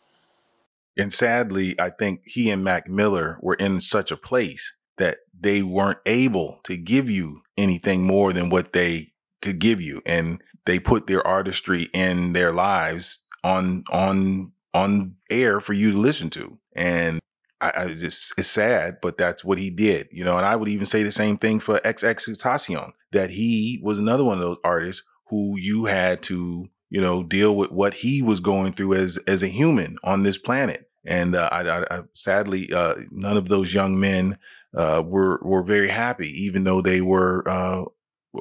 [0.98, 5.62] And sadly, I think he and Mac Miller were in such a place that they
[5.62, 9.09] weren't able to give you anything more than what they
[9.42, 10.00] could give you.
[10.07, 15.99] And they put their artistry in their lives on on on air for you to
[15.99, 16.59] listen to.
[16.75, 17.21] And
[17.61, 20.37] I, I just it's sad, but that's what he did, you know.
[20.37, 24.39] And I would even say the same thing for XXXTentacion, that he was another one
[24.39, 28.75] of those artists who you had to, you know, deal with what he was going
[28.75, 30.91] through as as a human on this planet.
[31.07, 34.37] And uh, I, I, I sadly, uh, none of those young men
[34.77, 37.85] uh, were were very happy, even though they were uh,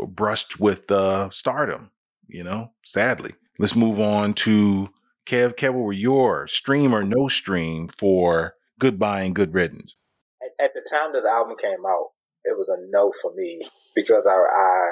[0.07, 1.91] brushed with uh, stardom.
[2.27, 3.33] You know, sadly.
[3.59, 4.89] Let's move on to
[5.25, 5.55] Kev.
[5.55, 9.95] Kev, what were your stream or no stream for Goodbye and Good Riddance?
[10.41, 12.09] At, at the time this album came out,
[12.43, 13.59] it was a no for me
[13.95, 14.85] because I, I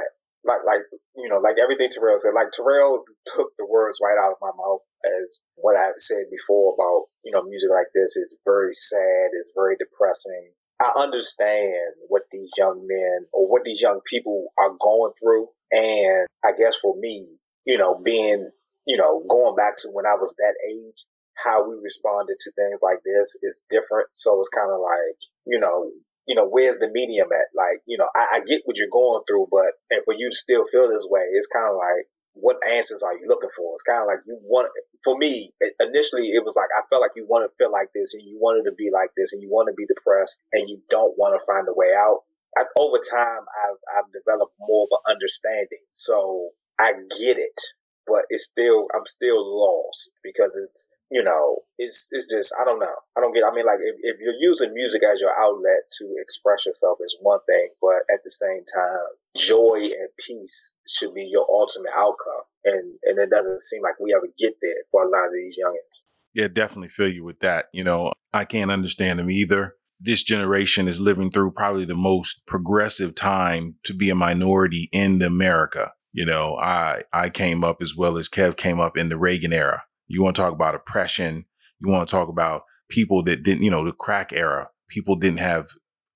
[0.43, 0.81] like like
[1.15, 2.33] you know like everything Terrell said.
[2.35, 6.73] Like Terrell took the words right out of my mouth as what I've said before
[6.73, 10.51] about you know music like this is very sad, it's very depressing.
[10.81, 16.27] I understand what these young men or what these young people are going through, and
[16.43, 17.27] I guess for me,
[17.65, 18.51] you know, being
[18.85, 22.79] you know going back to when I was that age, how we responded to things
[22.83, 24.09] like this is different.
[24.13, 25.91] So it's kind of like you know
[26.27, 27.51] you know, where's the medium at?
[27.55, 30.35] Like, you know, I, I get what you're going through, but and for you to
[30.35, 33.71] still feel this way, it's kind of like, what answers are you looking for?
[33.73, 34.69] It's kind of like you want,
[35.03, 37.89] for me, it, initially it was like, I felt like you want to feel like
[37.93, 40.67] this and you wanted to be like this and you want to be depressed and
[40.67, 42.25] you don't want to find a way out.
[42.57, 45.85] I, over time, I've, I've developed more of an understanding.
[45.91, 47.59] So I get it,
[48.07, 52.79] but it's still, I'm still lost because it's, you know, it's it's just I don't
[52.79, 52.95] know.
[53.15, 53.43] I don't get.
[53.43, 57.15] I mean, like if, if you're using music as your outlet to express yourself is
[57.21, 62.49] one thing, but at the same time, joy and peace should be your ultimate outcome,
[62.65, 65.57] and and it doesn't seem like we ever get there for a lot of these
[65.57, 66.03] youngins.
[66.33, 67.65] Yeah, definitely feel you with that.
[67.73, 69.75] You know, I can't understand them either.
[69.99, 75.21] This generation is living through probably the most progressive time to be a minority in
[75.21, 75.91] America.
[76.13, 79.52] You know, I I came up as well as Kev came up in the Reagan
[79.52, 81.45] era you want to talk about oppression.
[81.80, 84.69] You want to talk about people that didn't, you know, the crack era.
[84.89, 85.69] People didn't have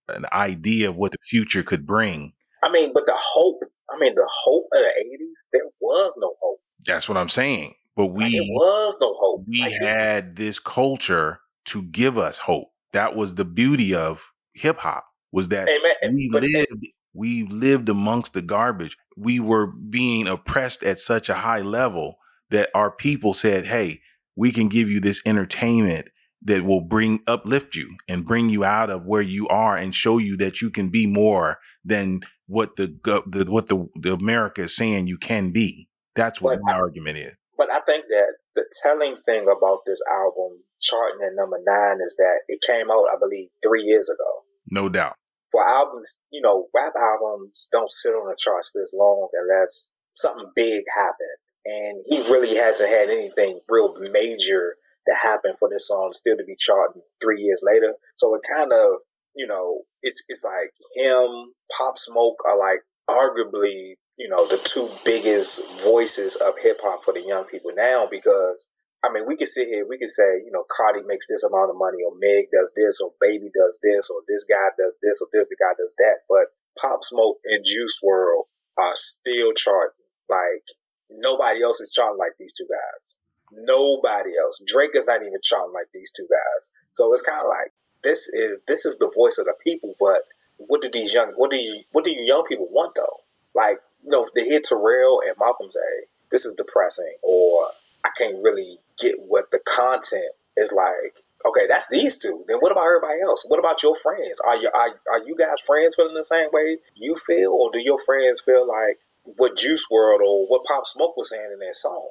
[0.08, 2.34] an idea of what the future could bring.
[2.64, 3.64] I mean, but the hope.
[3.90, 5.48] I mean, the hope of the eighties.
[5.52, 6.60] There was no hope.
[6.86, 7.74] That's what I'm saying.
[7.96, 9.46] But we, like, there was no hope.
[9.48, 12.70] We like, had this culture to give us hope.
[12.94, 14.22] That was the beauty of
[14.54, 15.06] hip hop.
[15.32, 16.16] Was that Amen.
[16.16, 18.98] we but, lived we lived amongst the garbage.
[19.16, 22.18] We were being oppressed at such a high level
[22.52, 24.02] that our people said, Hey,
[24.36, 26.08] we can give you this entertainment
[26.44, 30.18] that will bring uplift you and bring you out of where you are and show
[30.18, 34.76] you that you can be more than what the, the what the, the America is
[34.76, 35.90] saying you can be.
[36.16, 37.34] That's what but my I, argument is.
[37.58, 42.16] But I think that the telling thing about this album charting at number nine is
[42.18, 44.44] that it came out, I believe, three years ago.
[44.70, 45.16] No doubt.
[45.52, 50.52] For albums, you know, rap albums don't sit on the charts this long unless something
[50.56, 56.12] big happened and he really hasn't had anything real major to happen for this song
[56.14, 57.94] still to be charting three years later.
[58.16, 59.02] So it kind of,
[59.36, 62.80] you know, it's it's like him, Pop Smoke are like
[63.10, 68.08] arguably, you know, the two biggest voices of hip hop for the young people now
[68.10, 68.68] because
[69.08, 71.70] I mean, we could sit here, we could say, you know, Cardi makes this amount
[71.70, 75.22] of money, or Meg does this, or Baby does this, or this guy does this,
[75.22, 76.28] or this guy does that.
[76.28, 78.44] But Pop Smoke and Juice WRLD
[78.78, 80.04] are still charting.
[80.30, 80.68] Like,
[81.10, 83.16] nobody else is charting like these two guys.
[83.52, 84.62] Nobody else.
[84.66, 86.72] Drake is not even charting like these two guys.
[86.92, 87.72] So it's kind of like
[88.04, 89.96] this is this is the voice of the people.
[90.00, 90.24] But
[90.58, 93.22] what do these young what do you what do you young people want though?
[93.56, 97.68] Like you know, the hit to hear Terrell and Malcolm say this is depressing, or
[98.04, 101.24] I can't really get what the content is like.
[101.46, 102.44] Okay, that's these two.
[102.48, 103.46] Then what about everybody else?
[103.48, 104.40] What about your friends?
[104.46, 107.80] Are you are, are you guys friends feeling the same way you feel, or do
[107.80, 111.76] your friends feel like what Juice WRLD or what Pop Smoke was saying in that
[111.76, 112.10] song?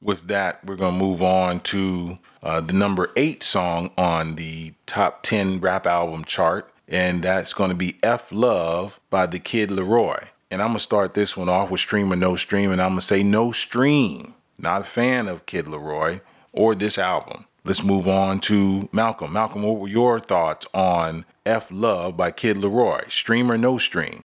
[0.00, 5.22] With that, we're to move on to uh, the number eight song on the top
[5.22, 10.26] 10 rap album chart, and that's to be F Love by the Kid LAROI.
[10.50, 13.00] And I'm to start this one off with Stream or No Stream, and I'm to
[13.00, 14.34] say No Stream.
[14.62, 16.20] Not a fan of Kid LAROI
[16.52, 17.46] or this album.
[17.64, 19.32] Let's move on to Malcolm.
[19.32, 23.10] Malcolm, what were your thoughts on F Love by Kid LAROI?
[23.10, 24.22] Stream or no stream?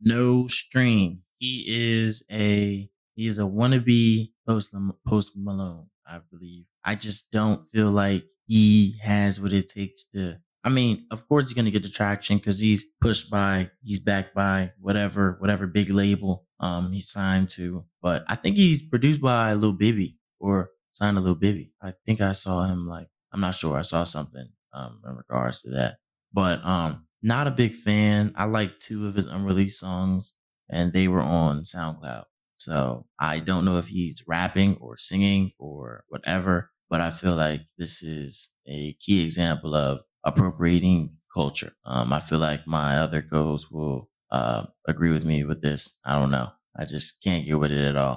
[0.00, 1.22] No stream.
[1.38, 4.74] He is a he is a wannabe post
[5.06, 6.66] post Malone, I believe.
[6.84, 10.40] I just don't feel like he has what it takes to.
[10.64, 14.34] I mean, of course he's gonna get the traction because he's pushed by, he's backed
[14.34, 17.84] by whatever whatever big label um he's signed to.
[18.02, 21.72] But I think he's produced by Lil Bibby or signed to Lil Bibby.
[21.82, 23.76] I think I saw him like I'm not sure.
[23.76, 25.96] I saw something um in regards to that.
[26.32, 28.32] But um not a big fan.
[28.36, 30.34] I like two of his unreleased songs
[30.68, 32.24] and they were on SoundCloud.
[32.56, 37.62] So I don't know if he's rapping or singing or whatever, but I feel like
[37.78, 41.72] this is a key example of appropriating culture.
[41.84, 46.00] Um, I feel like my other co will uh, agree with me with this.
[46.04, 46.48] I don't know.
[46.76, 48.16] I just can't get with it at all.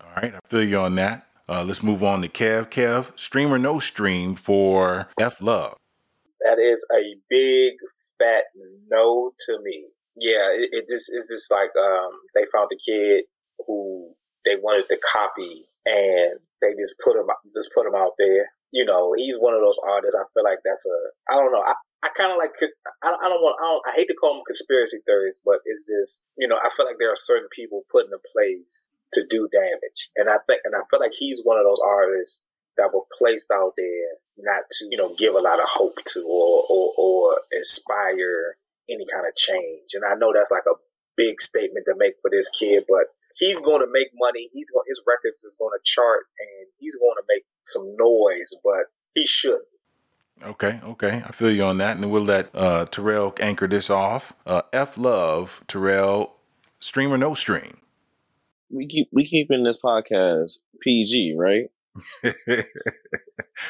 [0.00, 1.26] All right, I feel you on that.
[1.48, 2.70] Uh, let's move on to Kev.
[2.70, 5.76] Kev, stream or no stream for F Love?
[6.40, 7.74] That is a big
[8.18, 8.44] fat
[8.88, 9.88] no to me.
[10.16, 13.24] Yeah, it, it this is just like um, they found a kid
[13.66, 18.50] who they wanted to copy, and they just put him just put him out there.
[18.72, 20.16] You know, he's one of those artists.
[20.16, 21.62] I feel like that's a I don't know.
[21.62, 22.56] I, I kind of like
[23.02, 26.24] I, don't want I, don't, I hate to call them conspiracy theories, but it's just
[26.36, 30.08] you know I feel like there are certain people put in place to do damage,
[30.16, 32.42] and I think and I feel like he's one of those artists
[32.76, 36.24] that were placed out there not to you know give a lot of hope to
[36.24, 38.56] or or, or inspire
[38.88, 39.94] any kind of change.
[39.94, 40.80] And I know that's like a
[41.16, 44.50] big statement to make for this kid, but he's going to make money.
[44.52, 48.54] He's going, his records is going to chart, and he's going to make some noise,
[48.64, 49.68] but he shouldn't.
[50.42, 54.32] Okay, okay, I feel you on that, and we'll let uh, Terrell anchor this off.
[54.46, 56.36] Uh, F Love, Terrell,
[56.80, 57.78] stream or no stream?
[58.70, 61.70] We keep we keeping this podcast PG, right?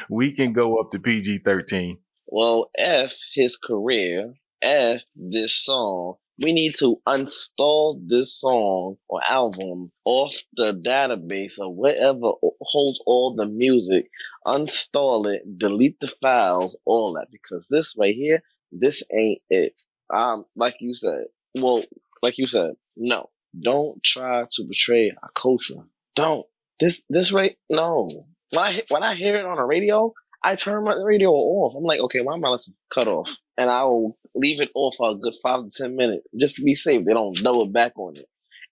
[0.09, 1.97] we can go up to PG thirteen.
[2.27, 6.15] Well, F his career F this song.
[6.41, 13.35] We need to uninstall this song or album off the database or whatever holds all
[13.35, 14.09] the music.
[14.45, 19.81] Uninstall it, delete the files, all that, because this right here, this ain't it.
[20.13, 21.25] Um, like you said,
[21.59, 21.83] well,
[22.23, 25.83] like you said, no, don't try to betray our culture.
[26.15, 26.45] Don't.
[26.79, 28.09] This, this right, no.
[28.51, 31.75] When I, when I hear it on the radio, I turn my radio off.
[31.77, 32.77] I'm like, okay, why am I listening?
[32.93, 33.29] Cut off.
[33.57, 36.63] And I will leave it off for a good five to ten minutes just to
[36.63, 37.05] be safe.
[37.05, 38.25] They don't double back on it.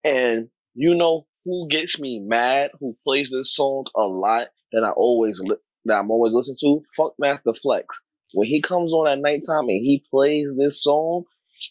[0.03, 2.71] And you know who gets me mad?
[2.79, 6.81] Who plays this song a lot that I always li- that I'm always listening to?
[6.97, 7.99] Funkmaster Flex.
[8.33, 11.23] When he comes on at nighttime and he plays this song,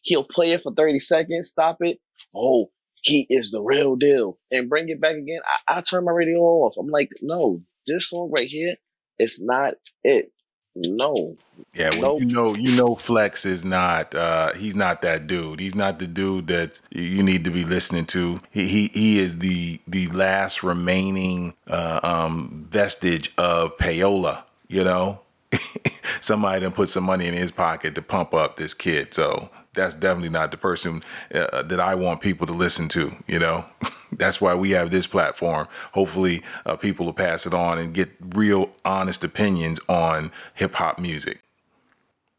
[0.03, 1.99] he'll play it for 30 seconds, stop it.
[2.35, 2.71] Oh,
[3.03, 4.39] he is the real deal.
[4.51, 5.41] And bring it back again.
[5.69, 6.75] I, I turn my radio off.
[6.79, 8.77] I'm like, no, this song right here
[9.19, 10.33] it's not it.
[10.77, 11.37] No.
[11.75, 12.21] Yeah, well, nope.
[12.21, 14.15] you know, you know, Flex is not.
[14.15, 15.59] uh He's not that dude.
[15.61, 18.41] He's not the dude that you need to be listening to.
[18.51, 24.45] He he, he is the the last remaining uh, um vestige of payola.
[24.69, 25.21] You know,
[26.21, 29.15] somebody done put some money in his pocket to pump up this kid.
[29.15, 31.03] So that's definitely not the person
[31.35, 33.13] uh, that I want people to listen to.
[33.27, 33.65] You know,
[34.13, 35.69] that's why we have this platform.
[35.93, 40.99] Hopefully, uh, people will pass it on and get real, honest opinions on hip hop
[40.99, 41.41] music.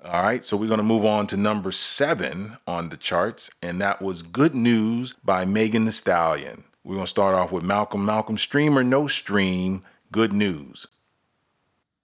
[0.03, 3.81] All right, so we're going to move on to number seven on the charts, and
[3.81, 6.63] that was Good News by Megan Thee Stallion.
[6.85, 8.05] We're going to start off with Malcolm.
[8.05, 10.87] Malcolm, stream or no stream, Good News.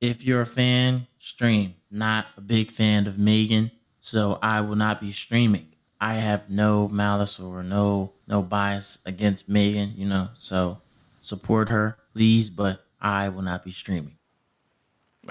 [0.01, 1.75] If you're a fan, stream.
[1.89, 3.71] Not a big fan of Megan,
[4.05, 5.73] so I will not be streaming.
[5.99, 10.27] I have no malice or no no bias against Megan, you know.
[10.37, 10.77] So
[11.19, 14.17] support her, please, but I will not be streaming.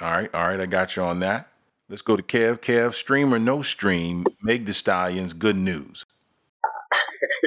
[0.00, 1.48] All right, all right, I got you on that.
[1.88, 2.58] Let's go to Kev.
[2.58, 6.04] Kev, stream or no stream, Meg Thee Stallion's good news.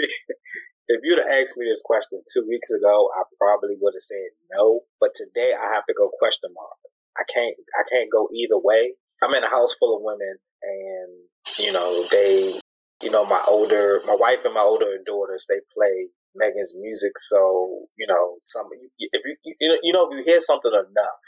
[0.88, 4.32] if you'd have asked me this question two weeks ago, I probably would have said
[4.54, 4.82] no.
[5.02, 6.78] But today I have to go question mark.
[7.18, 8.94] I can't I can't go either way.
[9.22, 11.12] I'm in a house full of women and
[11.60, 12.60] you know, they
[13.04, 17.18] you know, my older my wife and my older daughters, they play Megan's music.
[17.18, 18.68] So, you know, some
[19.00, 21.20] if you you know, you know if you hear something enough,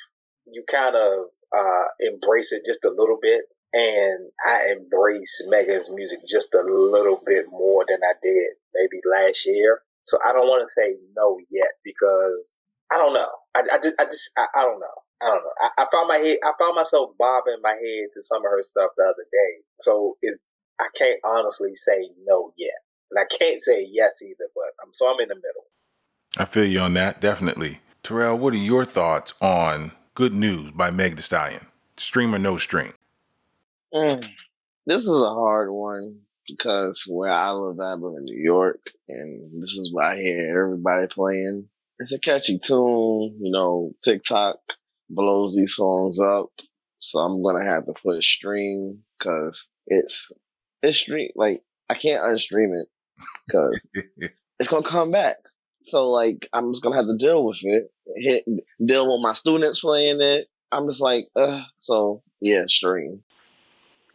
[0.46, 1.26] you kind of
[1.56, 3.42] uh, embrace it just a little bit.
[3.72, 9.46] And I embrace Megan's music just a little bit more than I did maybe last
[9.46, 9.82] year.
[10.04, 12.56] So I don't want to say no yet because
[12.92, 13.30] I don't know.
[13.56, 14.98] I, I just, I just, I, I, don't know.
[15.22, 15.52] I don't know.
[15.62, 18.62] I, I, found my head, I found myself bobbing my head to some of her
[18.62, 19.64] stuff the other day.
[19.80, 20.44] So is
[20.80, 22.80] I can't honestly say no yet,
[23.12, 24.50] and I can't say yes either.
[24.56, 25.66] But I'm so I'm in the middle.
[26.38, 27.80] I feel you on that definitely.
[28.02, 31.66] Terrell, what are your thoughts on "Good News" by Meg Thee Stallion?
[31.98, 32.94] Stream or no stream?
[33.94, 34.26] Mm,
[34.86, 39.62] this is a hard one because where I live, I live in New York, and
[39.62, 41.68] this is what I hear everybody playing.
[42.00, 43.94] It's a catchy tune, you know.
[44.02, 44.58] TikTok
[45.10, 46.50] blows these songs up,
[47.00, 50.32] so I'm gonna have to put stream because it's
[50.82, 52.88] it's stream like I can't unstream it
[53.48, 53.80] because
[54.60, 55.38] it's gonna come back.
[55.86, 57.92] So like I'm just gonna have to deal with it.
[58.16, 58.46] Hit
[58.86, 60.48] deal with my students playing it.
[60.72, 61.64] I'm just like, uh.
[61.80, 63.24] So yeah, stream.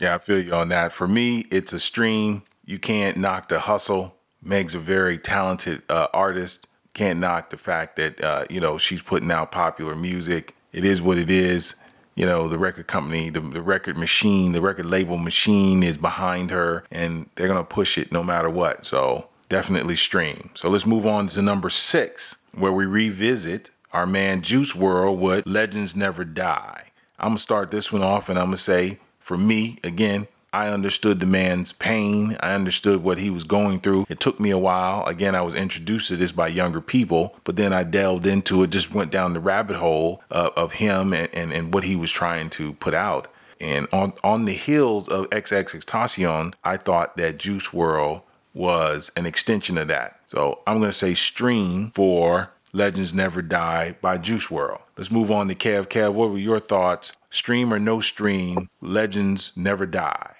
[0.00, 0.92] Yeah, I feel you on that.
[0.92, 2.42] For me, it's a stream.
[2.64, 4.14] You can't knock the hustle.
[4.42, 6.66] Meg's a very talented uh, artist.
[6.92, 10.54] Can't knock the fact that uh, you know she's putting out popular music.
[10.74, 11.76] It is what it is.
[12.16, 16.50] You know, the record company, the, the record machine, the record label machine is behind
[16.50, 18.84] her, and they're gonna push it no matter what.
[18.84, 20.50] So definitely stream.
[20.54, 25.46] So let's move on to number six, where we revisit our man Juice WRLD with
[25.46, 26.84] Legends Never Die.
[27.18, 31.18] I'm gonna start this one off, and I'm gonna say for me, again, I understood
[31.18, 32.36] the man's pain.
[32.38, 34.06] I understood what he was going through.
[34.08, 35.04] It took me a while.
[35.04, 38.70] Again, I was introduced to this by younger people, but then I delved into it,
[38.70, 42.12] just went down the rabbit hole uh, of him and, and, and what he was
[42.12, 43.26] trying to put out.
[43.60, 48.22] And on, on the heels of XXXTentacion, I thought that Juice WRLD
[48.54, 50.20] was an extension of that.
[50.26, 54.80] So I'm going to say stream for Legends Never Die by Juice WRLD.
[54.96, 55.88] Let's move on to Kev.
[55.88, 57.16] Kev, what were your thoughts?
[57.30, 60.33] Stream or no stream, Legends Never Die.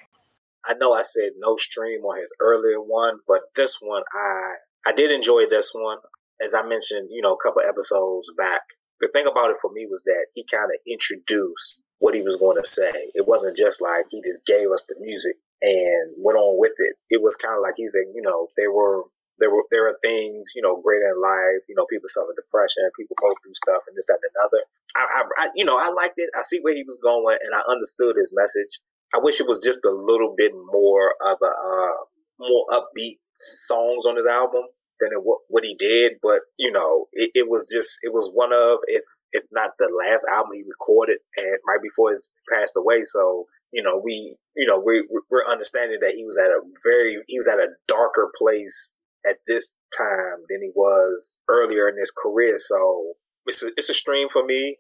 [0.67, 4.55] I know I said no stream on his earlier one, but this one I
[4.87, 5.99] I did enjoy this one.
[6.43, 8.62] As I mentioned, you know, a couple episodes back.
[9.01, 12.37] The thing about it for me was that he kind of introduced what he was
[12.37, 13.11] going to say.
[13.15, 16.97] It wasn't just like he just gave us the music and went on with it.
[17.11, 19.05] It was kind of like he said, you know, there were
[19.39, 21.65] there were there are things you know greater in life.
[21.69, 24.62] You know, people suffer depression, people go through stuff, and this, that, and another.
[24.95, 26.31] I, I, I, you know, I liked it.
[26.39, 28.79] I see where he was going, and I understood his message.
[29.15, 31.97] I wish it was just a little bit more of a uh,
[32.39, 34.62] more upbeat songs on his album
[35.01, 36.15] than it, what, what he did.
[36.21, 39.89] But you know, it, it was just it was one of if if not the
[39.89, 42.17] last album he recorded, and right before he
[42.53, 43.03] passed away.
[43.05, 47.23] So you know, we you know we we're understanding that he was at a very
[47.29, 52.11] he was at a darker place at this time than he was earlier in his
[52.11, 52.57] career.
[52.59, 53.15] So
[53.47, 54.79] it's a, it's a stream for me,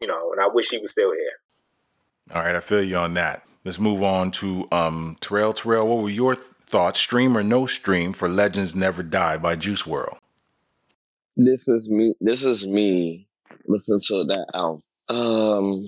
[0.00, 2.34] you know, and I wish he was still here.
[2.34, 3.44] All right, I feel you on that.
[3.64, 5.54] Let's move on to um, Terrell.
[5.54, 9.82] Terrell, what were your thoughts, stream or no stream, for Legends Never Die by Juice
[9.84, 10.18] WRLD?
[11.36, 12.14] This is me.
[12.20, 13.26] This is me.
[13.66, 14.82] Listen to that album.
[15.08, 15.86] Um,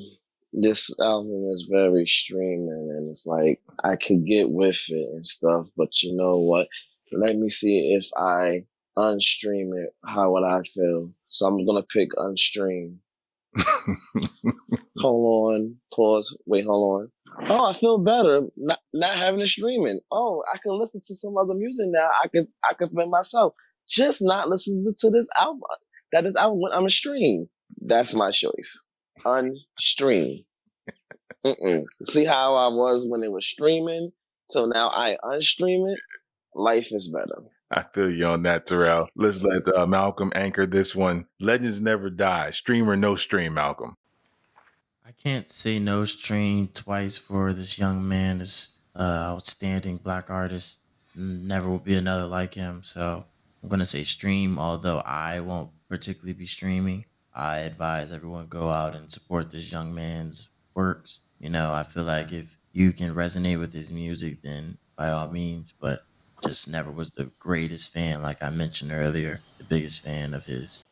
[0.54, 5.68] this album is very streaming, and it's like I could get with it and stuff.
[5.76, 6.68] But you know what?
[7.12, 8.64] Let me see if I
[8.96, 9.90] unstream it.
[10.04, 11.12] How would I feel?
[11.28, 12.96] So I'm gonna pick unstream.
[14.96, 15.76] hold on.
[15.94, 16.38] Pause.
[16.46, 16.64] Wait.
[16.64, 17.12] Hold on.
[17.48, 20.00] Oh, I feel better not not having it streaming.
[20.10, 22.10] Oh, I can listen to some other music now.
[22.22, 23.54] I can I can fit myself.
[23.88, 25.62] Just not listening to this album.
[26.12, 27.46] That is album when I'm a stream.
[27.80, 28.82] That's my choice.
[29.24, 30.44] Unstream.
[32.04, 34.10] See how I was when it was streaming.
[34.48, 35.98] So now I unstream it
[36.54, 37.42] life is better.
[37.70, 39.08] I feel you on that, Terrell.
[39.16, 41.26] Let's let uh, Malcolm anchor this one.
[41.40, 42.50] Legends never die.
[42.50, 43.96] Stream or no stream, Malcolm.
[45.06, 50.80] I can't say no stream twice for this young man, this uh, outstanding black artist.
[51.14, 52.82] Never will be another like him.
[52.82, 53.24] So
[53.62, 57.04] I'm going to say stream, although I won't particularly be streaming.
[57.32, 61.20] I advise everyone go out and support this young man's works.
[61.38, 65.30] You know, I feel like if you can resonate with his music, then by all
[65.30, 66.00] means, but
[66.44, 70.84] just never was the greatest fan, like I mentioned earlier, the biggest fan of his.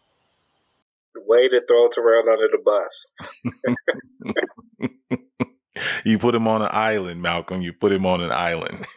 [1.26, 3.12] Way to throw Terrell under the bus.
[6.04, 7.62] you put him on an island, Malcolm.
[7.62, 8.86] You put him on an island.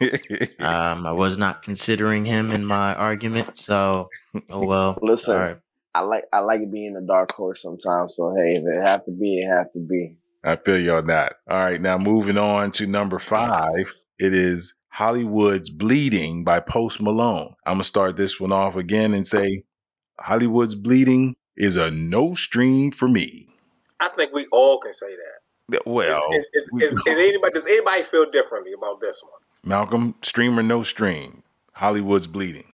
[0.58, 4.08] um, I was not considering him in my argument, so
[4.50, 4.98] oh well.
[5.02, 5.56] Listen, right.
[5.94, 8.16] I like I like being a dark horse sometimes.
[8.16, 10.16] So hey, if it have to be, it have to be.
[10.44, 11.36] I feel you on that.
[11.50, 13.92] All right, now moving on to number five.
[14.18, 17.54] It is Hollywood's Bleeding by Post Malone.
[17.66, 19.64] I'm gonna start this one off again and say
[20.20, 23.48] Hollywood's Bleeding is a no stream for me.
[24.00, 25.82] I think we all can say that.
[25.84, 29.42] Well, is, is, is, is, anybody does anybody feel differently about this one?
[29.62, 31.42] Malcolm, stream or no stream,
[31.72, 32.72] Hollywood's bleeding.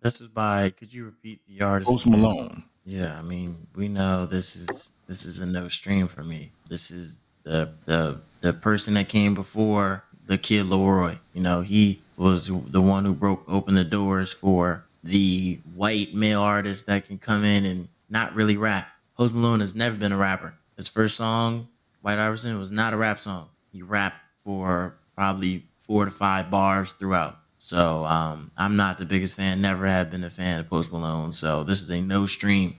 [0.00, 0.70] This is by.
[0.70, 1.90] Could you repeat the artist?
[1.90, 2.64] Post Malone.
[2.86, 6.52] Yeah, I mean, we know this is this is a no stream for me.
[6.68, 11.18] This is the the the person that came before the kid LAROI.
[11.34, 16.40] You know, he was the one who broke open the doors for the white male
[16.40, 18.86] artist that can come in and not really rap.
[19.16, 20.54] Post Malone has never been a rapper.
[20.76, 21.68] His first song
[22.04, 23.48] White Iverson was not a rap song.
[23.72, 27.36] He rapped for probably four to five bars throughout.
[27.56, 29.62] So um, I'm not the biggest fan.
[29.62, 31.32] Never have been a fan of Post Malone.
[31.32, 32.74] So this is a no stream.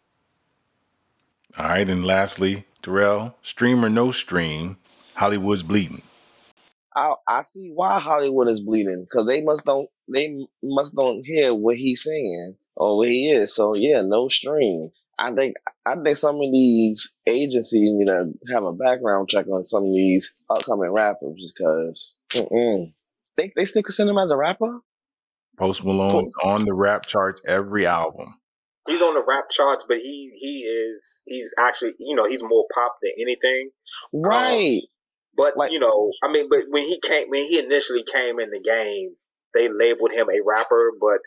[1.58, 4.78] All right, and lastly, Terrell, stream or no stream,
[5.16, 6.04] Hollywood's bleeding.
[6.96, 11.52] I I see why Hollywood is bleeding because they must don't they must don't hear
[11.56, 13.56] what he's saying or what he is.
[13.56, 14.92] So yeah, no stream.
[15.18, 15.56] I think
[15.86, 19.94] I think some of these agencies need to have a background check on some of
[19.94, 24.80] these upcoming rappers because they they still consider him as a rapper.
[25.58, 28.36] Post Malone's on the rap charts every album.
[28.88, 32.66] He's on the rap charts, but he he is he's actually you know he's more
[32.74, 33.70] pop than anything.
[34.14, 34.82] Um, right.
[34.84, 34.90] Um,
[35.38, 38.52] but like, you know, I mean, but when he came when he initially came in
[38.52, 39.16] the game,
[39.54, 41.20] they labeled him a rapper, but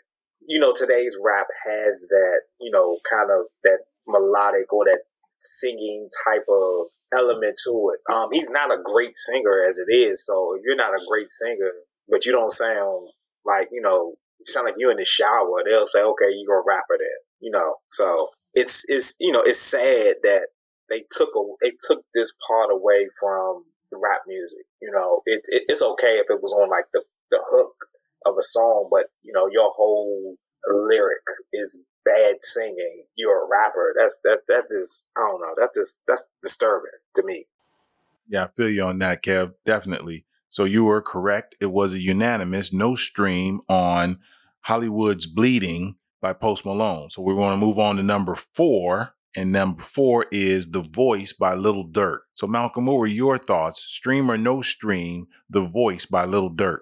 [0.49, 5.01] you know, today's rap has that, you know, kind of that melodic or that
[5.35, 8.11] singing type of element to it.
[8.11, 10.25] Um, he's not a great singer as it is.
[10.25, 11.71] So if you're not a great singer,
[12.09, 13.09] but you don't sound
[13.45, 16.65] like, you know, you sound like you're in the shower, they'll say, okay, you're a
[16.65, 17.75] rapper then, you know?
[17.89, 20.47] So it's, it's, you know, it's sad that
[20.89, 24.65] they took a, they took this part away from the rap music.
[24.81, 27.75] You know, it's, it, it's okay if it was on like the, the hook
[28.25, 30.35] of a song, but you know, your whole
[30.67, 33.05] lyric is bad singing.
[33.15, 33.93] You're a rapper.
[33.97, 35.53] That's that that just I don't know.
[35.57, 37.45] That's just that's disturbing to me.
[38.27, 39.53] Yeah, I feel you on that, Kev.
[39.65, 40.25] Definitely.
[40.49, 41.55] So you were correct.
[41.59, 44.19] It was a unanimous no stream on
[44.61, 47.09] Hollywood's Bleeding by Post Malone.
[47.09, 49.13] So we're going to move on to number four.
[49.35, 52.19] And number four is The Voice by Lil Durk.
[52.33, 53.85] So, Malcolm, what were your thoughts?
[53.87, 56.79] Stream or no stream, The Voice by Lil Durk?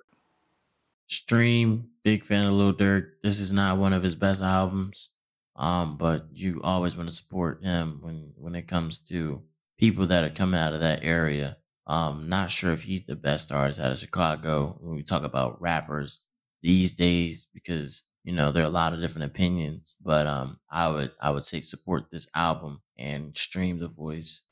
[1.08, 3.12] Stream, big fan of Lil Durk.
[3.24, 5.14] This is not one of his best albums.
[5.58, 9.44] Um, but you always want to support him when, when it comes to
[9.80, 11.58] people that are coming out of that area.
[11.88, 15.60] Um, not sure if he's the best artist out of Chicago when we talk about
[15.60, 16.22] rappers
[16.62, 20.90] these days because, you know, there are a lot of different opinions, but, um, I
[20.90, 24.44] would, I would say support this album and stream the voice.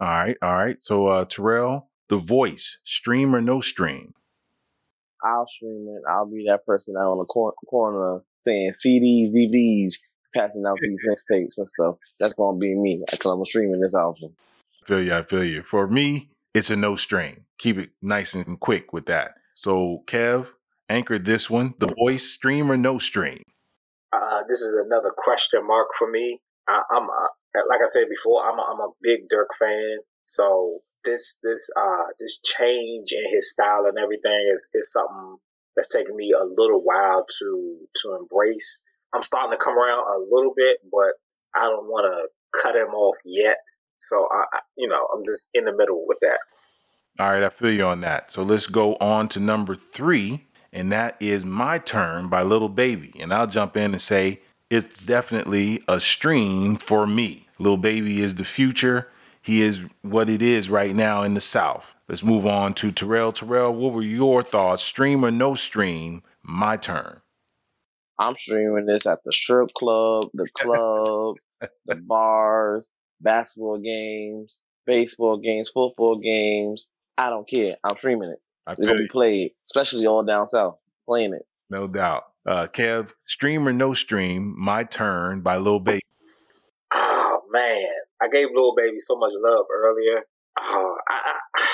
[0.00, 0.36] All right.
[0.42, 0.76] All right.
[0.80, 4.14] So, uh, Terrell, the voice, stream or no stream?
[5.24, 6.02] I'll stream it.
[6.08, 9.94] I'll be that person out on the cor- corner saying CDs, DVDs,
[10.34, 11.96] passing out these mixtapes and stuff.
[12.20, 14.34] That's gonna be me until I'm streaming this album.
[14.82, 15.14] I feel you.
[15.14, 15.62] I feel you.
[15.62, 17.44] For me, it's a no stream.
[17.58, 19.34] Keep it nice and quick with that.
[19.54, 20.48] So, Kev,
[20.88, 23.42] anchor this one: the voice stream or no stream.
[24.12, 26.40] Uh, this is another question mark for me.
[26.68, 27.08] I, am
[27.68, 29.98] like I said before, I'm a, I'm a big Durk fan.
[30.24, 35.38] So this this uh this change in his style and everything is is something
[35.76, 38.82] that's taken me a little while to to embrace.
[39.14, 41.14] I'm starting to come around a little bit, but
[41.54, 43.56] I don't want to cut him off yet.
[44.00, 46.38] So I, I, you know, I'm just in the middle with that.
[47.18, 48.30] All right, I feel you on that.
[48.32, 53.12] So let's go on to number three, and that is "My Turn" by Lil Baby.
[53.20, 54.40] And I'll jump in and say
[54.70, 57.48] it's definitely a stream for me.
[57.58, 59.08] Lil Baby is the future
[59.48, 61.86] he is what it is right now in the South.
[62.06, 63.32] Let's move on to Terrell.
[63.32, 64.82] Terrell, what were your thoughts?
[64.82, 66.22] Stream or no stream?
[66.42, 67.22] My turn.
[68.18, 71.36] I'm streaming this at the strip club, the club,
[71.86, 72.86] the bars,
[73.22, 76.86] basketball games, baseball games, football games.
[77.16, 77.76] I don't care.
[77.82, 78.40] I'm streaming it.
[78.68, 80.76] It's gonna be played, especially all down south,
[81.06, 81.46] playing it.
[81.70, 82.24] No doubt.
[82.46, 84.54] Uh, Kev, stream or no stream?
[84.58, 86.02] My turn by Lil Baby.
[86.92, 87.86] Oh man,
[88.20, 90.22] I gave Lil Baby so much love earlier.
[90.60, 91.66] Uh, I, I,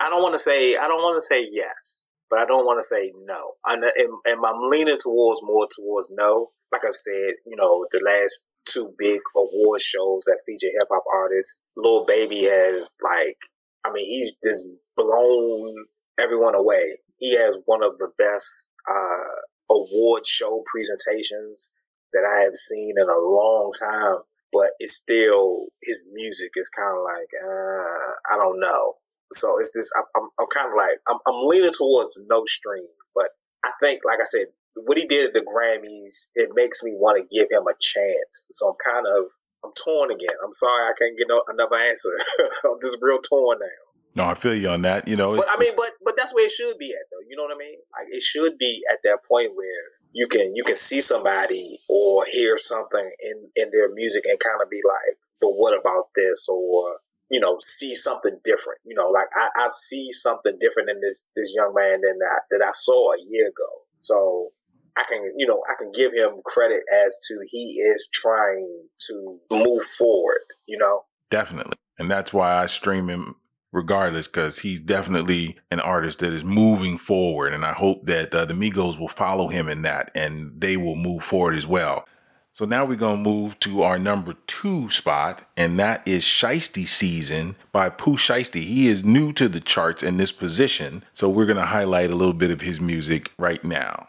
[0.00, 2.78] I don't want to say I don't want to say yes, but I don't want
[2.78, 3.52] to say no.
[3.66, 6.48] and, and I'm leaning towards more towards no.
[6.72, 11.04] Like I've said, you know, the last two big award shows that feature hip hop
[11.12, 13.38] artists, Lil Baby has like
[13.84, 14.64] I mean, he's just
[14.96, 15.74] blown
[16.18, 16.98] everyone away.
[17.18, 21.70] He has one of the best uh, award show presentations
[22.12, 24.18] that I have seen in a long time.
[24.54, 28.94] But it's still his music is kind of like uh, I don't know.
[29.32, 29.90] So it's this.
[29.96, 33.30] I'm, I'm, I'm kind of like I'm, I'm leaning towards no stream, but
[33.64, 37.18] I think, like I said, what he did at the Grammys, it makes me want
[37.18, 38.46] to give him a chance.
[38.52, 39.26] So I'm kind of
[39.64, 40.36] I'm torn again.
[40.44, 42.14] I'm sorry I can't get no, another answer.
[42.64, 43.84] I'm just real torn now.
[44.16, 45.08] No, I feel you on that.
[45.08, 47.26] You know, but I mean, but but that's where it should be at, though.
[47.28, 47.78] You know what I mean?
[47.92, 49.82] Like it should be at that point where
[50.14, 54.62] you can you can see somebody or hear something in in their music and kind
[54.62, 56.46] of be like, but what about this?
[56.48, 56.98] Or
[57.30, 58.80] you know, see something different.
[58.84, 62.42] You know, like I, I see something different in this this young man than that
[62.50, 63.82] that I saw a year ago.
[64.00, 64.50] So
[64.96, 69.38] I can, you know, I can give him credit as to he is trying to
[69.50, 71.04] move forward, you know?
[71.30, 71.76] Definitely.
[71.98, 73.34] And that's why I stream him
[73.74, 77.52] regardless, because he's definitely an artist that is moving forward.
[77.52, 80.94] And I hope that uh, the Migos will follow him in that and they will
[80.94, 82.06] move forward as well.
[82.52, 86.86] So now we're going to move to our number two spot, and that is Shiesty
[86.86, 88.62] Season by Pooh Shiesty.
[88.62, 92.14] He is new to the charts in this position, so we're going to highlight a
[92.14, 94.06] little bit of his music right now.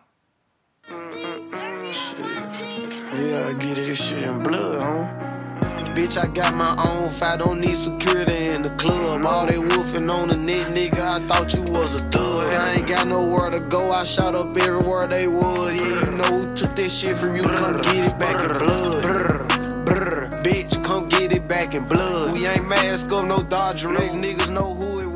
[0.87, 0.93] Yeah,
[3.47, 5.34] I get it, this shit in blood, huh?
[5.95, 9.25] Bitch, I got my own fight, don't need security in the club.
[9.25, 12.53] All they wolfing on the net, nigga, I thought you was a thug.
[12.53, 15.73] I ain't got nowhere to go, I shot up everywhere they was.
[15.73, 19.03] Yeah, you know who took this shit from you, come get it back in blood.
[20.43, 22.33] Bitch, come get it back in blood.
[22.33, 25.14] We ain't mask up, no Dodger Race, niggas know who it was.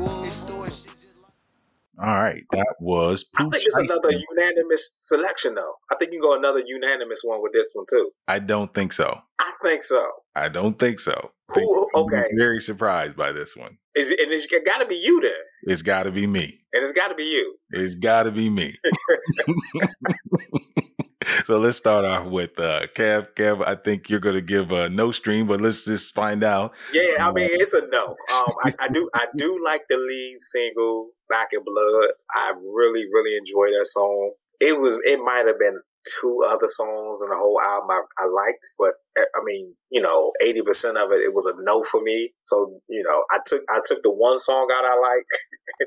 [2.02, 3.24] All right, that was.
[3.24, 5.74] Pooh I think it's another unanimous selection, though.
[5.92, 8.10] I think you go another unanimous one with this one too.
[8.26, 9.20] I don't think so.
[9.38, 10.06] I think so.
[10.34, 11.32] I don't think so.
[11.54, 12.24] Who, okay.
[12.38, 13.76] very surprised by this one.
[13.96, 15.32] Is it, and it's got to be you then.
[15.64, 16.60] It's got to be me.
[16.72, 17.56] And it's got to be you.
[17.70, 18.74] It's got to be me.
[21.44, 23.28] so let's start off with uh, Kev.
[23.36, 26.72] Kev, I think you're going to give a no stream, but let's just find out.
[26.92, 28.16] Yeah, I mean it's a no.
[28.34, 33.04] Um, I, I do I do like the lead single "Back in Blood." I really
[33.12, 34.32] really enjoy that song.
[34.60, 35.80] It was it might have been
[36.20, 40.00] two other songs in the whole album I, I liked, but eh, I mean, you
[40.00, 42.32] know, eighty percent of it it was a no for me.
[42.42, 45.26] So you know, I took I took the one song out I like,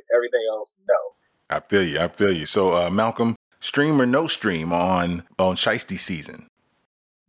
[0.16, 0.96] everything else no.
[1.50, 2.00] I feel you.
[2.00, 2.46] I feel you.
[2.46, 6.48] So uh, Malcolm, stream or no stream on on Shiesty season?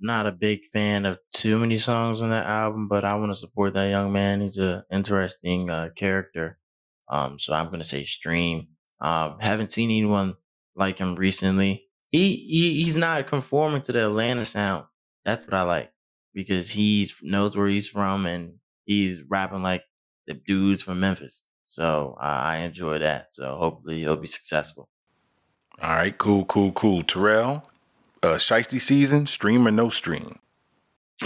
[0.01, 3.39] Not a big fan of too many songs on that album, but I want to
[3.39, 4.41] support that young man.
[4.41, 6.59] He's an interesting uh, character.
[7.09, 8.68] Um, so I'm gonna say stream.
[9.01, 10.35] Um, haven't seen anyone
[10.74, 11.87] like him recently.
[12.11, 14.87] He, he he's not conforming to the Atlanta sound.
[15.24, 15.93] That's what I like
[16.35, 18.55] because he knows where he's from and
[18.85, 19.85] he's rapping like
[20.26, 21.45] the dudes from Memphis.
[21.66, 23.35] So uh, I enjoy that.
[23.35, 24.89] So hopefully he'll be successful.
[25.83, 27.03] All right, cool, cool, cool.
[27.03, 27.68] Terrell,
[28.22, 30.39] uh, Shiesty season, stream or no stream?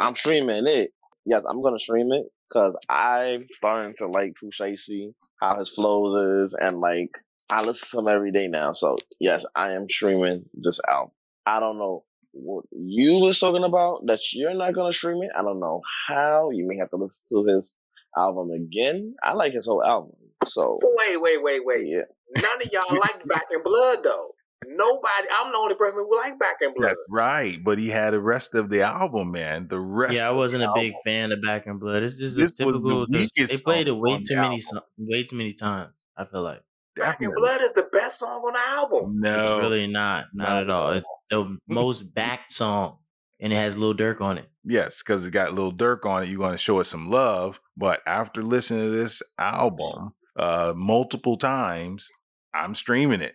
[0.00, 0.92] I'm streaming it.
[1.24, 6.50] Yes, I'm gonna stream it because I'm starting to like Pooh Shiesty, how his flows
[6.50, 7.18] is, and like
[7.48, 8.72] I listen to him every day now.
[8.72, 11.12] So yes, I am streaming this album.
[11.46, 15.30] I don't know what you was talking about that you're not gonna stream it.
[15.36, 16.50] I don't know how.
[16.50, 17.74] You may have to listen to his
[18.16, 19.14] album again.
[19.22, 20.12] I like his whole album.
[20.46, 21.86] So wait, wait, wait, wait.
[21.86, 22.02] Yeah.
[22.36, 24.34] None of y'all like Back in Blood though.
[24.66, 25.28] Nobody.
[25.38, 26.90] I'm the only person who like Back in Blood.
[26.90, 29.66] That's right, but he had the rest of the album, man.
[29.68, 30.14] The rest.
[30.14, 30.82] Yeah, I wasn't a album.
[30.82, 32.02] big fan of Back in Blood.
[32.02, 33.06] It's just this a typical.
[33.06, 34.62] The they played it way too many,
[34.98, 35.92] way too many times.
[36.16, 36.60] I feel like.
[36.94, 39.20] Back in Blood is the best song on the album.
[39.20, 40.26] No, it's really not.
[40.34, 40.60] Not no.
[40.60, 40.92] at all.
[40.92, 42.98] It's the most backed song,
[43.42, 44.48] and it has Lil Durk on it.
[44.64, 46.28] Yes, because it got Lil Durk on it.
[46.28, 51.36] You want to show it some love, but after listening to this album uh, multiple
[51.36, 52.08] times,
[52.54, 53.34] I'm streaming it.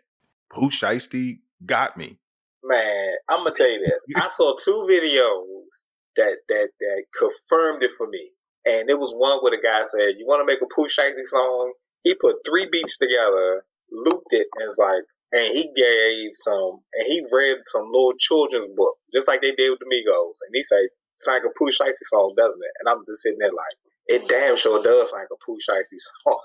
[0.50, 2.20] Pooh Shiesty got me.
[2.64, 4.16] Man, I'm gonna tell you this.
[4.16, 5.68] I saw two videos
[6.16, 8.32] that that that confirmed it for me,
[8.66, 11.26] and it was one where the guy said, "You want to make a Pooh Shiesty
[11.26, 16.84] song?" He put three beats together, looped it, and it's like, and he gave some,
[16.94, 20.54] and he read some little children's book, just like they did with the Migos, and
[20.54, 23.78] he said, "Sang a Pooh Shiesty song, doesn't it?" And I'm just sitting there like,
[24.08, 26.40] it damn sure does sound like a Pooh Shiesty song.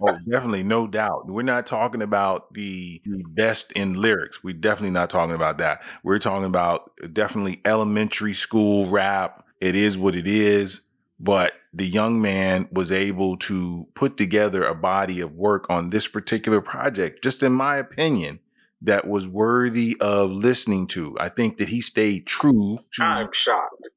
[0.02, 1.26] oh, definitely, no doubt.
[1.26, 4.42] We're not talking about the best in lyrics.
[4.42, 5.82] We're definitely not talking about that.
[6.02, 9.44] We're talking about definitely elementary school rap.
[9.60, 10.80] It is what it is.
[11.20, 16.08] But the young man was able to put together a body of work on this
[16.08, 18.40] particular project, just in my opinion,
[18.82, 21.16] that was worthy of listening to.
[21.18, 23.88] I think that he stayed true to I'm shocked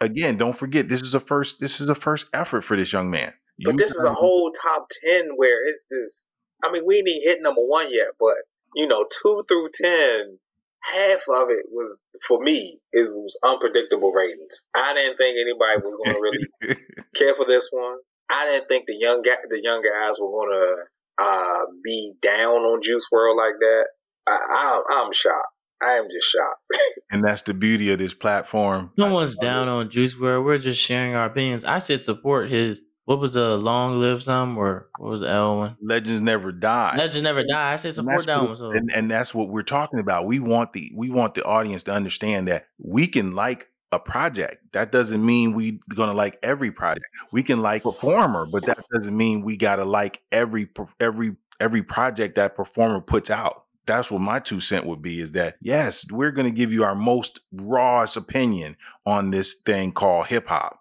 [0.00, 3.10] again, don't forget this is a first this is a first effort for this young
[3.10, 3.32] man.
[3.62, 6.26] But You this is a whole top ten where it's this.
[6.64, 8.36] I mean, we ain't even hit number one yet, but
[8.74, 10.38] you know, two through ten,
[10.82, 12.78] half of it was for me.
[12.92, 14.64] It was unpredictable ratings.
[14.74, 16.76] I didn't think anybody was going to really
[17.14, 17.98] care for this one.
[18.30, 20.76] I didn't think the young guy, the young guys were going to
[21.18, 23.84] uh, be down on Juice WRLD like that.
[24.26, 25.46] I, I, I'm shocked.
[25.82, 26.82] I am just shocked.
[27.10, 28.92] and that's the beauty of this platform.
[28.96, 30.44] No one's down on Juice WRLD.
[30.44, 31.64] We're just sharing our opinions.
[31.64, 32.82] I said support his.
[33.10, 35.76] What was the long live some or what was the L one?
[35.82, 36.94] Legends never die.
[36.96, 37.72] Legends never die.
[37.72, 38.54] I said support that's that one.
[38.54, 40.26] So and, and that's what we're talking about.
[40.26, 44.62] We want the we want the audience to understand that we can like a project.
[44.74, 47.04] That doesn't mean we're gonna like every project.
[47.32, 50.68] We can like a performer, but that doesn't mean we gotta like every
[51.00, 53.64] every every project that performer puts out.
[53.86, 55.20] That's what my two cent would be.
[55.20, 60.28] Is that yes, we're gonna give you our most rawest opinion on this thing called
[60.28, 60.76] hip hop.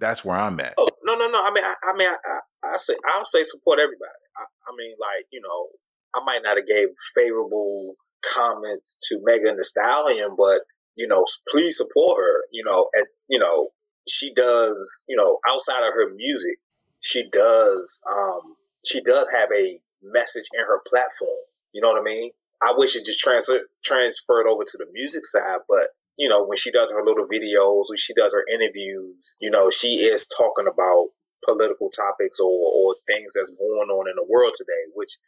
[0.00, 0.74] That's where I'm at.
[0.78, 0.88] Oh,
[1.34, 1.42] No.
[1.42, 4.22] I mean, I, I mean, I, I, I say I'll say support everybody.
[4.38, 5.68] I, I mean, like you know,
[6.14, 10.62] I might not have gave favorable comments to Megan Thee Stallion, but
[10.96, 12.44] you know, please support her.
[12.52, 13.70] You know, and you know,
[14.08, 15.04] she does.
[15.08, 16.58] You know, outside of her music,
[17.00, 18.00] she does.
[18.08, 18.56] Um,
[18.86, 21.44] she does have a message in her platform.
[21.72, 22.30] You know what I mean?
[22.62, 26.56] I wish it just transfer transferred over to the music side, but you know, when
[26.56, 30.66] she does her little videos, when she does her interviews, you know, she is talking
[30.72, 31.08] about
[31.44, 35.18] political topics or, or things that's going on in the world today, which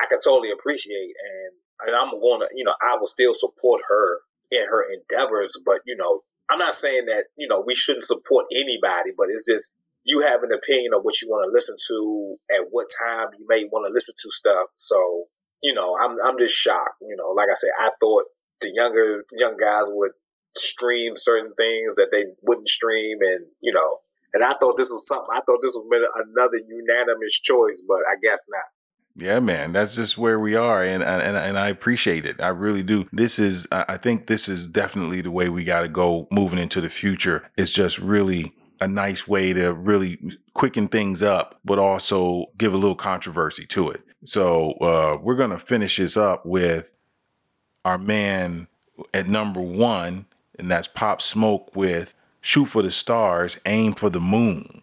[0.00, 1.14] I can totally appreciate.
[1.18, 5.58] And, and I'm going to, you know, I will still support her in her endeavors.
[5.64, 9.46] But, you know, I'm not saying that, you know, we shouldn't support anybody, but it's
[9.46, 9.72] just
[10.04, 13.46] you have an opinion of what you want to listen to at what time you
[13.48, 14.68] may want to listen to stuff.
[14.76, 15.26] So,
[15.62, 17.02] you know, I'm, I'm just shocked.
[17.02, 18.24] You know, like I said, I thought
[18.60, 20.12] the younger, young guys would
[20.54, 23.98] stream certain things that they wouldn't stream and you know
[24.34, 28.14] and i thought this was something i thought this was another unanimous choice but i
[28.22, 28.64] guess not
[29.16, 32.40] Yeah, man, that's just where we are, and and and I appreciate it.
[32.40, 33.06] I really do.
[33.12, 36.60] This is, I I think, this is definitely the way we got to go moving
[36.60, 37.50] into the future.
[37.56, 40.18] It's just really a nice way to really
[40.54, 44.00] quicken things up, but also give a little controversy to it.
[44.24, 46.88] So uh, we're gonna finish this up with
[47.84, 48.68] our man
[49.12, 50.26] at number one,
[50.58, 54.82] and that's Pop Smoke with "Shoot for the Stars, Aim for the Moon."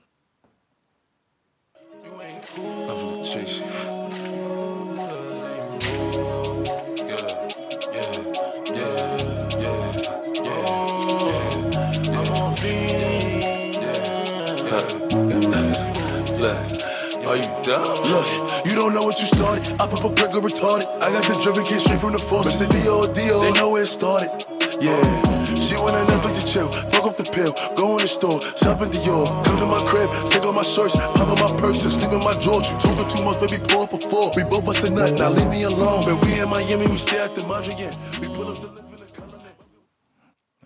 [17.68, 19.74] Look, you don't know what you started.
[19.74, 20.88] I pop a burger retarded.
[21.04, 22.48] I got the driven kid straight from the force.
[22.48, 23.14] It's the D.O.
[23.14, 23.42] D.O.
[23.42, 24.32] They know where it started.
[24.80, 25.54] Yeah.
[25.60, 26.72] She want a Netflix to chill.
[26.92, 27.54] Fuck off the pill.
[27.76, 28.42] Go in the store.
[28.42, 29.46] Shop in Dior.
[29.46, 30.10] Come to my crib.
[30.30, 30.96] Take off my shirts.
[30.96, 32.70] Pop up my perks and sleep in my drawers.
[32.72, 33.64] You talking too much, baby.
[33.68, 34.32] Pull up a four.
[34.36, 35.18] We both bust a nut.
[35.18, 36.06] Now leave me alone.
[36.06, 37.94] When we in Miami, we stay at the Mondrian.
[38.20, 38.88] We pull up the the.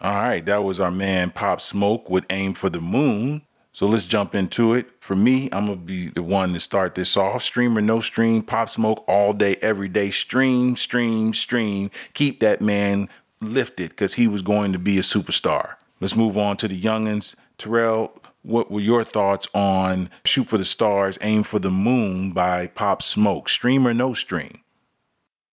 [0.01, 3.43] All right, that was our man Pop Smoke with Aim for the Moon.
[3.73, 4.87] So let's jump into it.
[4.99, 7.43] For me, I'm gonna be the one to start this off.
[7.43, 10.09] Stream or no stream, Pop Smoke all day, every day.
[10.09, 11.91] Stream, stream, stream.
[12.13, 13.09] Keep that man
[13.41, 15.75] lifted because he was going to be a superstar.
[15.99, 17.35] Let's move on to the youngins.
[17.57, 22.67] Terrell, what were your thoughts on Shoot for the Stars, Aim for the Moon by
[22.67, 23.49] Pop Smoke?
[23.49, 24.61] Stream or no stream?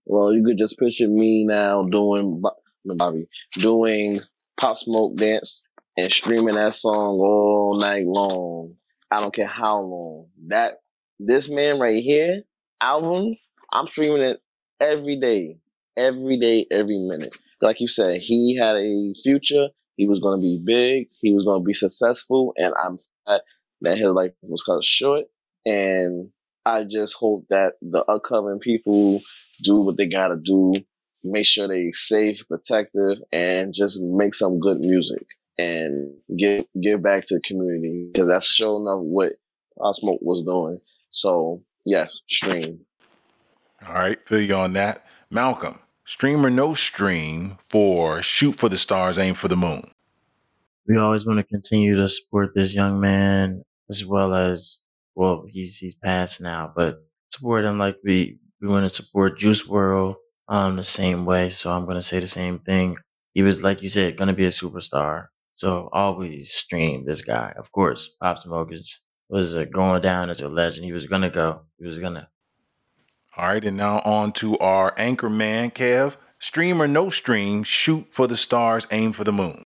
[0.06, 2.42] Well, you could just picture me now doing
[2.84, 4.20] Bobby doing
[4.58, 5.62] Pop Smoke dance
[5.96, 8.74] and streaming that song all night long.
[9.10, 10.28] I don't care how long.
[10.46, 10.80] That
[11.18, 12.42] this man right here
[12.80, 13.36] album,
[13.72, 14.38] I'm streaming it
[14.80, 15.58] every day,
[15.96, 17.36] every day, every minute.
[17.60, 19.68] Like you said, he had a future.
[19.96, 21.08] He was going to be big.
[21.20, 23.40] He was going to be successful, and I'm sad
[23.80, 25.24] that his life was cut short.
[25.66, 26.30] And
[26.64, 29.22] I just hope that the upcoming people
[29.62, 30.74] do what they gotta do,
[31.24, 37.26] make sure they safe, protective, and just make some good music and give give back
[37.26, 39.32] to the community because that's showing up what
[39.78, 40.80] Pop Smoke was doing.
[41.10, 42.80] So yes, stream.
[43.86, 45.06] All right, feel you on that.
[45.30, 45.78] Malcolm,
[46.08, 49.90] stream or no stream for Shoot for the Stars, Aim for the Moon.
[50.88, 54.80] we always want to continue to support this young man as well as
[55.14, 56.96] well he's he's passed now but
[57.30, 60.16] support him like we we want to support juice world
[60.48, 61.50] um the same way.
[61.50, 62.96] So i'm to say the same thing.
[63.34, 65.26] He was like you said to be a superstar.
[65.52, 67.52] So always stream this guy.
[67.58, 70.86] Of course pop smoke is was uh, going down as a legend.
[70.86, 71.62] He was to go.
[71.78, 72.28] He was to
[73.38, 76.16] All right, and now on to our anchor man, Kev.
[76.40, 79.62] Stream or no stream, Shoot for the Stars, Aim for the Moon.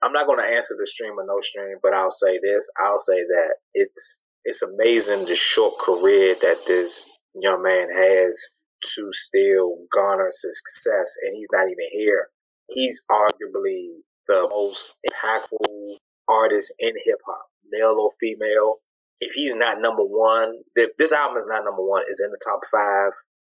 [0.00, 2.70] I'm not going to answer the stream or no stream, but I'll say this.
[2.80, 8.50] I'll say that it's it's amazing the short career that this young man has
[8.94, 12.28] to still garner success, and he's not even here.
[12.68, 13.88] He's arguably
[14.28, 15.96] the most impactful
[16.28, 18.76] artist in hip hop, male or female.
[19.20, 22.60] If he's not number one, this album is not number one, is in the top
[22.70, 23.12] five,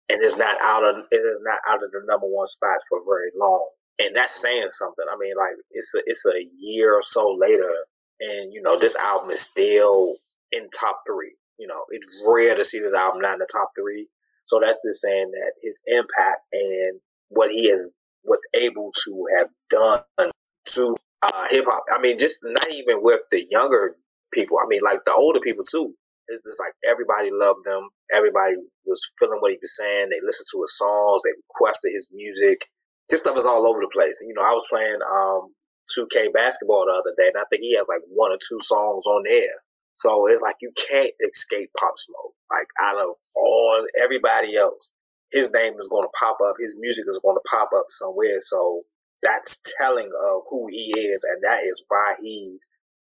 [0.09, 2.99] and it's not out of it is not out of the number one spot for
[3.05, 3.67] very long.
[3.97, 5.05] And that's saying something.
[5.11, 7.71] I mean, like it's a it's a year or so later,
[8.19, 10.15] and you know this album is still
[10.51, 11.35] in top three.
[11.57, 14.07] You know, it's rare to see this album not in the top three.
[14.43, 16.99] So that's just saying that his impact and
[17.29, 17.91] what he has
[18.23, 20.31] was able to have done
[20.65, 21.83] to uh, hip hop.
[21.93, 23.95] I mean, just not even with the younger
[24.35, 24.57] people.
[24.59, 25.95] I mean, like the older people too.
[26.27, 27.89] It's just like everybody loved him.
[28.13, 28.55] Everybody
[28.85, 30.09] was feeling what he was saying.
[30.09, 31.23] They listened to his songs.
[31.23, 32.67] They requested his music.
[33.09, 34.19] This stuff is all over the place.
[34.21, 35.53] And, you know, I was playing um,
[35.93, 39.05] 2K basketball the other day, and I think he has like one or two songs
[39.05, 39.61] on there.
[39.95, 42.33] So it's like you can't escape Pop Smoke.
[42.51, 44.91] Like out of all everybody else,
[45.31, 46.55] his name is going to pop up.
[46.59, 48.39] His music is going to pop up somewhere.
[48.39, 48.81] So
[49.23, 52.65] that's telling of who he is, and that is why he's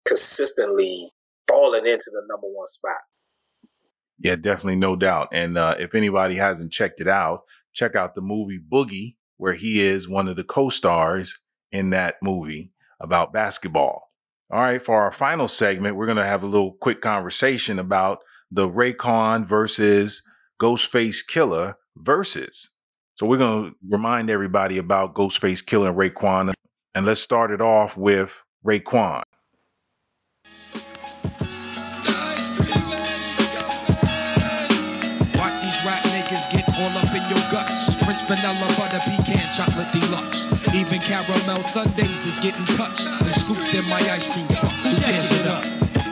[0.07, 1.11] consistently
[1.49, 3.01] falling into the number one spot.
[4.18, 5.28] Yeah, definitely, no doubt.
[5.32, 7.42] And uh, if anybody hasn't checked it out,
[7.74, 11.38] check out the movie Boogie, where he is one of the co-stars
[11.70, 14.11] in that movie about basketball.
[14.51, 18.20] All right, for our final segment, we're going to have a little quick conversation about
[18.51, 20.22] the Raekwon versus
[20.61, 22.68] Ghostface Killah Verzuz.
[23.14, 26.55] So we're going to remind everybody about Ghostface Killah and Raekwon.
[26.94, 28.30] And let's start it off with
[28.64, 29.22] Raekwon.
[38.27, 40.47] Vanilla butter pecan chocolate deluxe.
[40.74, 44.72] Even caramel sundaes is getting touched and scooped in my ice cream truck.
[44.72, 45.64] Who tears it up?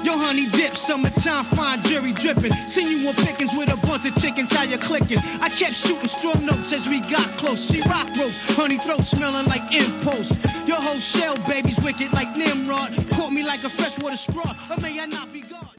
[0.05, 2.53] Yo, honey dip, summertime, fine jury dripping.
[2.69, 5.19] Seen you on pickings with a bunch of chickens, how you clicking?
[5.41, 7.69] I kept shooting strong notes as we got close.
[7.69, 10.31] She rock rope, honey throat smelling like impulse.
[10.69, 12.93] Your whole shell, baby's wicked like Nimrod.
[13.15, 15.75] Caught me like a freshwater straw, or may I not be God?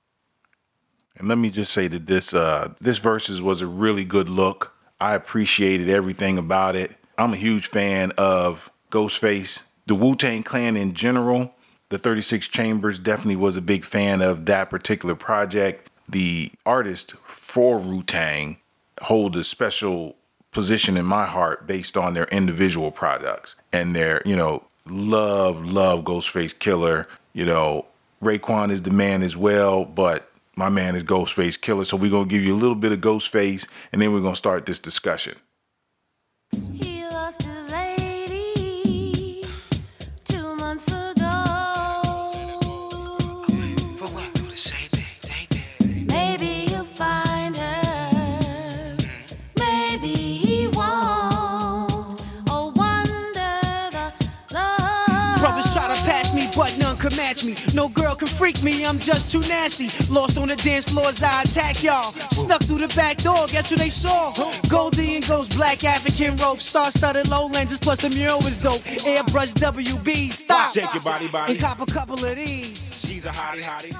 [1.16, 4.75] And let me just say that this uh this Verzuz was a really good look.
[5.00, 6.92] I appreciated everything about it.
[7.18, 11.54] I'm a huge fan of Ghostface, the Wu-Tang Clan in general.
[11.90, 15.90] The 36 Chambers definitely was a big fan of that particular project.
[16.10, 18.58] The artist for Wu-Tang
[19.02, 20.16] hold a special
[20.52, 26.04] position in my heart based on their individual products and their, you know, love, love
[26.06, 27.06] Ghostface Killah.
[27.34, 27.86] You know,
[28.24, 31.86] Raekwon is the man as well, but my man is Ghostface Killah.
[31.86, 34.66] So we're gonna give you a little bit of Ghostface, and then we're gonna start
[34.66, 35.36] this discussion.
[57.36, 57.76] None match me.
[57.76, 59.90] No girl can freak me, I'm just too nasty.
[60.12, 62.12] Lost on the dance floors, I attack y'all.
[62.32, 64.34] Snuck through the back door, guess who they saw?
[64.70, 68.82] Goldie and Ghost, black African rope, star studded low lenses, plus the mural was dope.
[68.82, 70.74] Airbrush WB, stop.
[70.74, 71.54] Shake your body, body.
[71.54, 72.78] And cop a couple of these.
[72.94, 73.98] She's a hottie, hottie.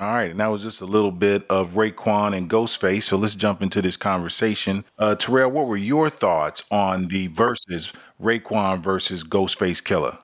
[0.00, 3.02] All right, and that was just a little bit of Raekwon and Ghostface.
[3.02, 4.86] So let's jump into this conversation.
[4.98, 10.18] Uh, Terrell, what were your thoughts on the Verzuz Raekwon versus Ghostface Killah?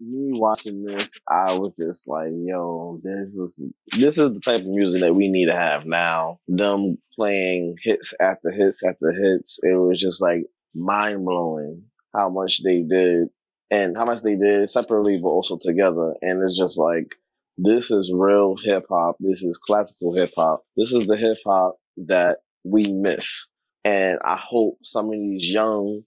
[0.00, 3.58] Me watching this, I was just like, yo, this is
[3.92, 6.38] this is the type of music that we need to have now.
[6.48, 9.58] Them playing hits after hits after hits.
[9.62, 10.44] It was just like
[10.74, 11.84] mind blowing
[12.14, 13.28] how much they did
[13.70, 16.14] and how much they did separately but also together.
[16.22, 17.14] And it's just like
[17.56, 19.16] this is real hip hop.
[19.20, 20.62] This is classical hip hop.
[20.76, 21.76] This is the hip hop
[22.06, 23.48] that we miss.
[23.84, 26.02] And I hope some of these young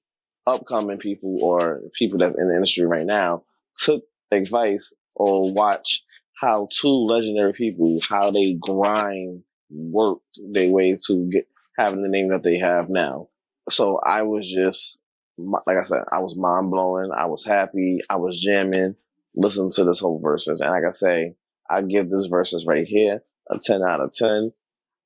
[0.48, 3.44] upcoming people or people that's in the industry right now
[3.78, 6.02] took advice or watch
[6.40, 11.48] how two legendary people, how they grind, worked their way to get
[11.78, 13.28] having the name that they have now.
[13.70, 14.98] So I was just,
[15.38, 17.12] like I said, I was mind blowing.
[17.16, 18.00] I was happy.
[18.10, 18.96] I was jamming,
[19.36, 20.60] listening to this whole Verzuz.
[20.62, 21.36] And like I say,
[21.70, 24.52] I give this Verzuz right here a 10 out of 10.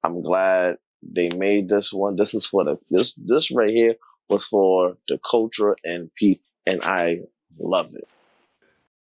[0.03, 2.16] I'm glad they made this one.
[2.16, 3.95] This is for the, this, this right here
[4.30, 6.45] was for the culture and people.
[6.66, 7.20] And I
[7.59, 8.07] love it.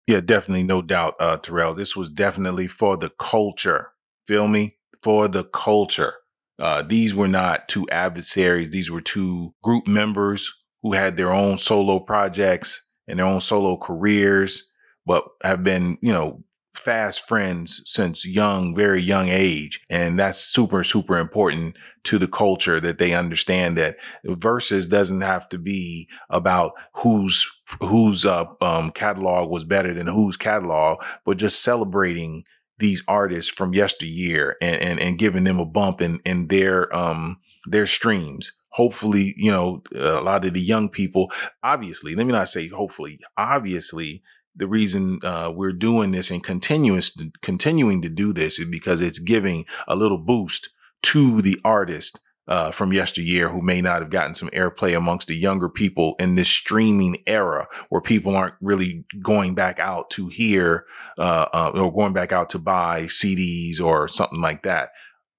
[0.09, 1.75] Yeah, definitely, no doubt, uh, Terrell.
[1.75, 3.93] This was definitely for the culture.
[4.29, 4.79] Feel me?
[5.05, 6.15] For the culture.
[6.61, 8.71] Uh, these were not two adversaries.
[8.71, 10.53] These were two group members
[10.83, 14.73] who had their own solo projects and their own solo careers,
[15.07, 16.45] but have been, you know,
[16.79, 19.81] fast friends since young, very young age.
[19.91, 25.49] And that's super, super important to the culture that they understand that Verzuz doesn't have
[25.51, 27.47] to be about whose
[27.83, 32.45] whose uh, um, catalog was better than whose catalog, but just celebrating
[32.79, 37.39] these artists from yesteryear and, and, and giving them a bump in, in their um
[37.66, 41.31] their streams hopefully you know a lot of the young people
[41.62, 44.22] obviously let me not say hopefully obviously
[44.59, 49.19] the reason uh, we're doing this and continuous continuing to do this is because it's
[49.19, 50.69] giving a little boost
[51.03, 55.37] to the artist uh, from yesteryear who may not have gotten some airplay amongst the
[55.37, 60.85] younger people in this streaming era where people aren't really going back out to hear
[61.19, 64.91] uh, uh, or going back out to buy CDs or something like that.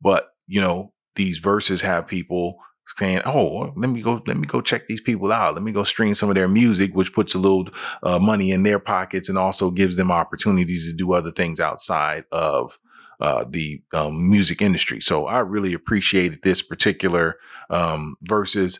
[0.01, 2.57] But you know, these Verzuz have people
[2.97, 5.55] saying, "Oh, let me go, let me go check these people out.
[5.55, 7.69] Let me go stream some of their music," which puts a little
[8.03, 12.23] uh, money in their pockets and also gives them opportunities to do other things outside
[12.31, 12.77] of
[13.19, 15.01] uh, the um, music industry.
[15.01, 17.35] So I really appreciated this particular
[17.69, 18.79] um, Verzuz.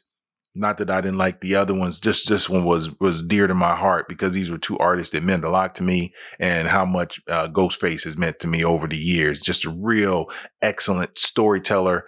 [0.56, 3.54] Not that I didn't like the other ones, just this one was was dear to
[3.54, 6.86] my heart because these were two artists that meant a lot to me, and how
[6.86, 9.42] much uh, Ghostface has meant to me over the years.
[9.42, 10.26] Just a real
[10.62, 12.06] excellent storyteller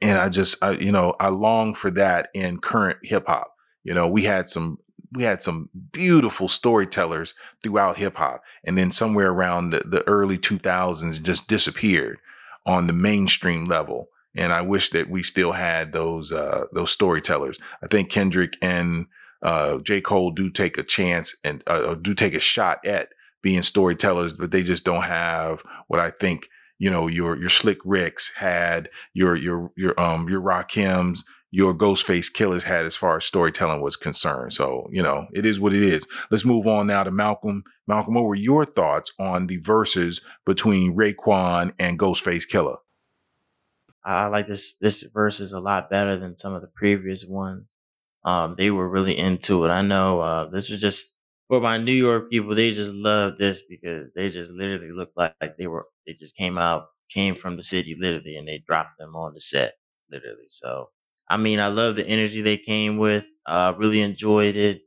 [0.00, 3.54] and I just, I, you know, I long for that in current hip hop.
[3.84, 4.78] You know, we had some,
[5.12, 10.38] we had some beautiful storytellers throughout hip hop, and then somewhere around the, the early
[10.38, 12.18] 2000s, just disappeared
[12.66, 14.08] on the mainstream level.
[14.36, 17.58] And I wish that we still had those uh, those storytellers.
[17.82, 19.06] I think Kendrick and
[19.42, 20.00] uh, J.
[20.00, 23.08] Cole do take a chance and uh, do take a shot at
[23.42, 26.48] being storytellers, but they just don't have what I think
[26.80, 31.20] you know your your Slick Ricks had, your your your um your Rakims,
[31.52, 34.54] your Ghostface Killahs had as far as storytelling was concerned.
[34.54, 36.06] So you know it is what it is.
[36.30, 37.62] Let's move on now to Malcolm.
[37.86, 42.78] Malcolm, what were your thoughts on the Verzuz between Raekwon and Ghostface Killah?
[44.02, 47.66] I like this this verse is a lot better than some of the previous ones.
[48.24, 49.68] Um, they were really into it.
[49.68, 51.19] I know uh, this was just
[51.50, 55.34] for my New York people, they just love this because they just literally look like,
[55.42, 58.98] like they were they just came out, came from the city literally, and they dropped
[58.98, 59.74] them on the set
[60.12, 60.46] literally.
[60.50, 60.90] So
[61.28, 63.26] I mean, I love the energy they came with.
[63.46, 64.82] Uh, really enjoyed it.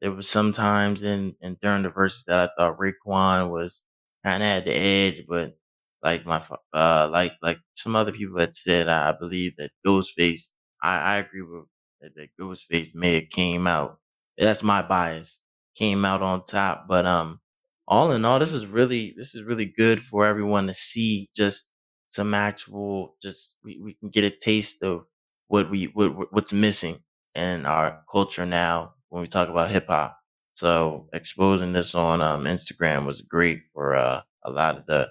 [0.00, 3.84] There was some times in and during the Verzuz that I thought Raekwon was
[4.24, 5.56] kind of at the edge, but
[6.02, 6.42] like my
[6.74, 10.48] uh like like some other people had said, I believe that Ghostface.
[10.82, 11.66] I I agree with
[12.00, 13.98] that, that Ghostface may have came out.
[14.38, 15.40] That's my bias
[15.76, 16.86] came out on top.
[16.88, 17.40] But um,
[17.88, 21.28] all in all, this is really this is really good for everyone to see.
[21.36, 21.68] Just
[22.08, 25.04] some actual, just we, we can get a taste of
[25.48, 26.96] what we what what's missing
[27.34, 30.18] in our culture now when we talk about hip hop.
[30.54, 35.10] So exposing this on um, Instagram was great for uh, a lot of the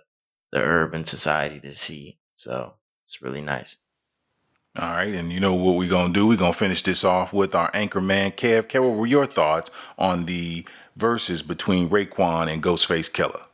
[0.51, 2.17] the urban society to see.
[2.35, 3.77] So it's really nice.
[4.77, 6.27] All right, and you know what we're gonna do?
[6.27, 8.63] We're gonna finish this off with our anchor man, Kev.
[8.63, 10.67] Kev, what were your thoughts on the
[10.99, 13.45] Verzuz between Raekwon and Ghostface Killah?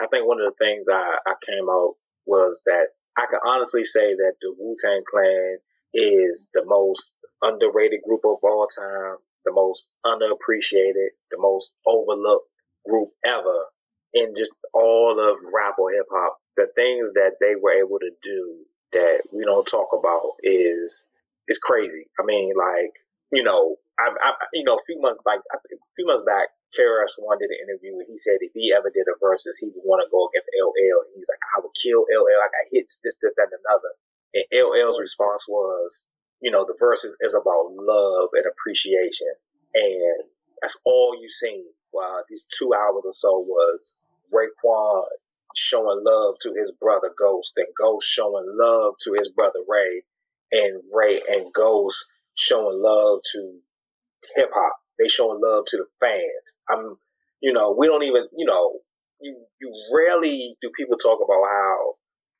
[0.00, 1.94] I think one of the things I, I came out
[2.26, 5.58] was that I can honestly say that the Wu Tang Clan
[5.94, 12.48] is the most underrated group of all time, the most underappreciated, the most overlooked
[12.84, 13.66] group ever
[14.12, 16.38] in just all of rap or hip hop.
[16.56, 21.04] The things that they were able to do that we don't talk about is
[21.48, 22.06] is crazy.
[22.20, 25.58] I mean, like you know, I, I you know, a few months back, a
[25.96, 29.08] few months back, KRS One did an interview and he said if he ever did
[29.08, 31.04] a Verzuz, he would want to go against LL.
[31.04, 32.40] And he's like, I would kill LL.
[32.40, 33.92] I got hits, this, this, that, and another.
[34.32, 36.06] And LL's response was,
[36.40, 39.30] you know, the Verzuz is about love and appreciation,
[39.74, 40.28] and
[40.60, 41.64] that's all you seen.
[41.92, 44.00] Wow, these two hours or so was
[44.32, 45.04] Raekwon
[45.56, 50.02] showing love to his brother Ghost, and Ghost showing love to his brother Ray,
[50.52, 53.58] and Ray and Ghost showing love to
[54.36, 54.76] hip hop.
[54.98, 56.56] They showing love to the fans.
[56.70, 56.96] I'm,
[57.40, 58.80] you know, we don't even, you know,
[59.20, 61.94] you you rarely do people talk about how,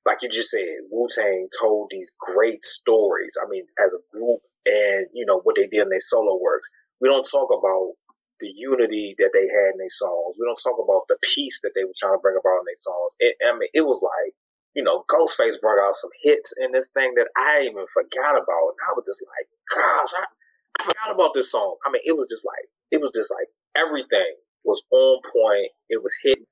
[0.05, 3.37] like you just said, Wu Tang told these great stories.
[3.43, 6.69] I mean, as a group, and you know what they did in their solo works.
[7.01, 7.95] We don't talk about
[8.43, 10.35] the unity that they had in their songs.
[10.35, 12.83] We don't talk about the peace that they were trying to bring about in their
[12.83, 13.15] songs.
[13.23, 14.35] It, I mean, it was like,
[14.75, 18.75] you know, Ghostface brought out some hits in this thing that I even forgot about.
[18.75, 21.79] And I was just like, gosh, I, I forgot about this song.
[21.87, 25.71] I mean, it was just like, it was just like everything was on point.
[25.89, 26.43] It was hit.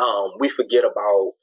[0.00, 1.36] Um, we forget about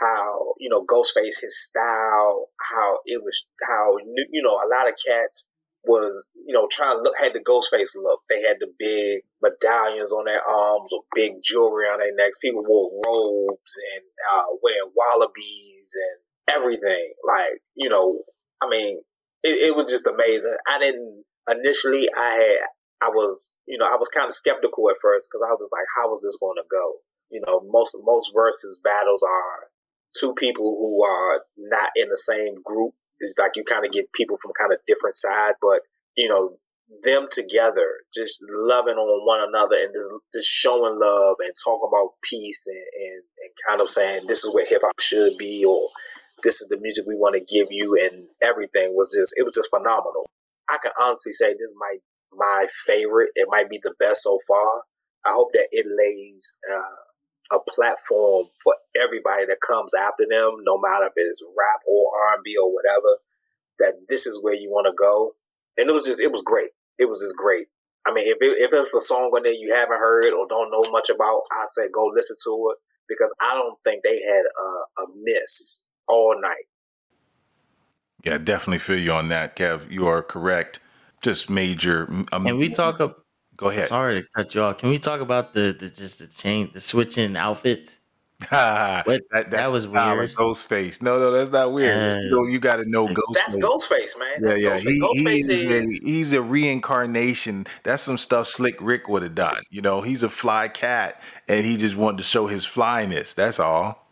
[0.00, 3.96] how, you know, Ghostface, his style, how it was, how,
[4.30, 5.48] you know, a lot of cats
[5.84, 8.20] was, you know, trying to look had the Ghostface look.
[8.28, 12.38] They had the big medallions on their arms or big jewelry on their necks.
[12.38, 17.14] People wore robes and uh, wearing Wallabees and everything.
[17.26, 18.22] Like, you know,
[18.62, 19.02] I mean,
[19.42, 20.56] it, it was just amazing.
[20.68, 22.08] I didn't initially.
[22.16, 22.58] I had
[23.02, 25.90] I was, you know, I was kind of skeptical at first because I was like,
[25.98, 27.02] how is this going to go?
[27.30, 29.72] You know, most most Verzuz battles are
[30.14, 32.94] two people who are not in the same group.
[33.22, 35.80] It's like you kind of get people from kind of different side, but
[36.16, 36.58] you know,
[37.02, 42.10] them together, just loving on one another and just, just showing love and talking about
[42.22, 45.88] peace and, and, and kind of saying this is where hip hop should be or
[46.42, 49.54] this is the music we want to give you and everything was just it was
[49.54, 50.28] just phenomenal.
[50.68, 52.00] I can honestly say this might
[52.34, 53.30] my favorite.
[53.34, 54.82] It might be the best so far.
[55.24, 57.11] I hope that it lays uh,
[57.52, 62.34] a platform for everybody that comes after them, no matter if it's rap or R
[62.34, 63.20] and B or whatever.
[63.78, 65.32] That this is where you want to go,
[65.76, 66.70] and it was just it was great.
[66.98, 67.66] It was just great.
[68.06, 70.70] I mean, if it, if it's a song on there you haven't heard or don't
[70.70, 72.78] know much about, I say go listen to it
[73.08, 76.66] because I don't think they had a, a miss all night.
[78.24, 79.90] Yeah, definitely feel you on that, Kev.
[79.90, 80.78] You are correct.
[81.22, 82.08] Just major.
[82.32, 83.00] Um, Can we talk?
[83.00, 83.16] Ab-
[83.62, 83.86] Go ahead.
[83.86, 84.78] Sorry to cut you off.
[84.78, 88.00] Can we talk about the, the just the change, the switching outfits?
[88.50, 90.34] that, What that's that was the style of weird.
[90.34, 91.00] Ghostface.
[91.00, 91.96] No, no, that's not weird.
[91.96, 93.34] Uh, you, know, you got to know Ghostface.
[93.34, 94.28] That's Ghostface, man.
[94.40, 94.90] Yeah, That's yeah.
[94.90, 94.90] Ghostface.
[94.90, 97.68] He, Ghostface he's, is a, he's a reincarnation.
[97.84, 99.62] That's some stuff Slick Rick would have done.
[99.70, 103.32] You know, he's a fly cat, and he just wanted to show his flyness.
[103.34, 104.08] That's all.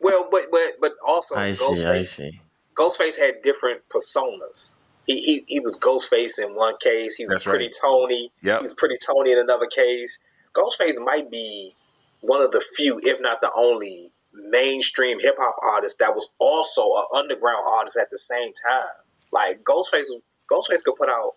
[0.00, 1.86] well, but but but also I see.
[1.86, 2.40] I see.
[2.74, 4.74] Ghostface had different personas.
[5.08, 7.16] He, he he was Ghostface in one case.
[7.16, 7.74] He was That's pretty right.
[7.82, 8.30] Tony.
[8.42, 8.58] Yep.
[8.58, 10.20] He was Pretty Toney in another case.
[10.54, 11.72] Ghostface might be
[12.20, 16.82] one of the few, if not the only, mainstream hip hop artist that was also
[16.82, 18.84] an underground artist at the same time.
[19.32, 20.08] Like Ghostface,
[20.52, 21.36] Ghostface could put out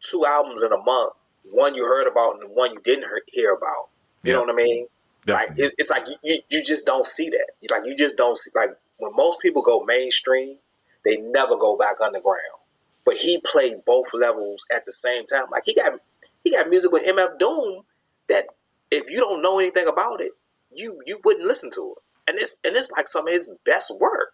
[0.00, 1.12] two albums in a month.
[1.44, 3.88] One you heard about and one you didn't hear- about.
[4.24, 4.86] You know what I mean?
[5.26, 7.46] Like it's, it's like you, you you just don't see that.
[7.70, 10.58] Like you just don't see like when most people go mainstream,
[11.04, 12.61] they never go back underground.
[13.04, 15.44] But he played both levels at the same time.
[15.50, 15.92] Like he got
[16.44, 17.82] he got music with MF Doom
[18.28, 18.46] that
[18.90, 20.32] if you don't know anything about it,
[20.72, 22.30] you you wouldn't listen to it.
[22.30, 24.32] And it's and it's like some of his best work.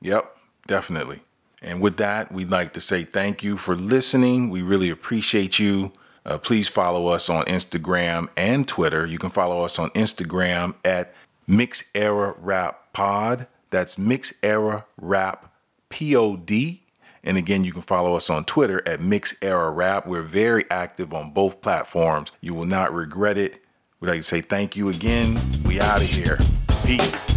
[0.00, 0.36] Yep,
[0.66, 1.20] definitely.
[1.62, 4.50] And with that, we'd like to say thank you for listening.
[4.50, 5.92] We really appreciate you.
[6.26, 9.06] Uh, please follow us on Instagram and Twitter.
[9.06, 11.14] You can follow us on Instagram at
[11.46, 13.46] Mix Era Rap Pod.
[13.70, 15.52] That's Mix Era Rap
[15.88, 16.83] P O D.
[17.24, 20.06] And again, you can follow us on Twitter at Mix Era Rap.
[20.06, 22.30] We're very active on both platforms.
[22.40, 23.62] You will not regret it.
[23.98, 25.40] We'd like to say thank you again.
[25.64, 26.38] We out of here.
[26.84, 27.33] Peace.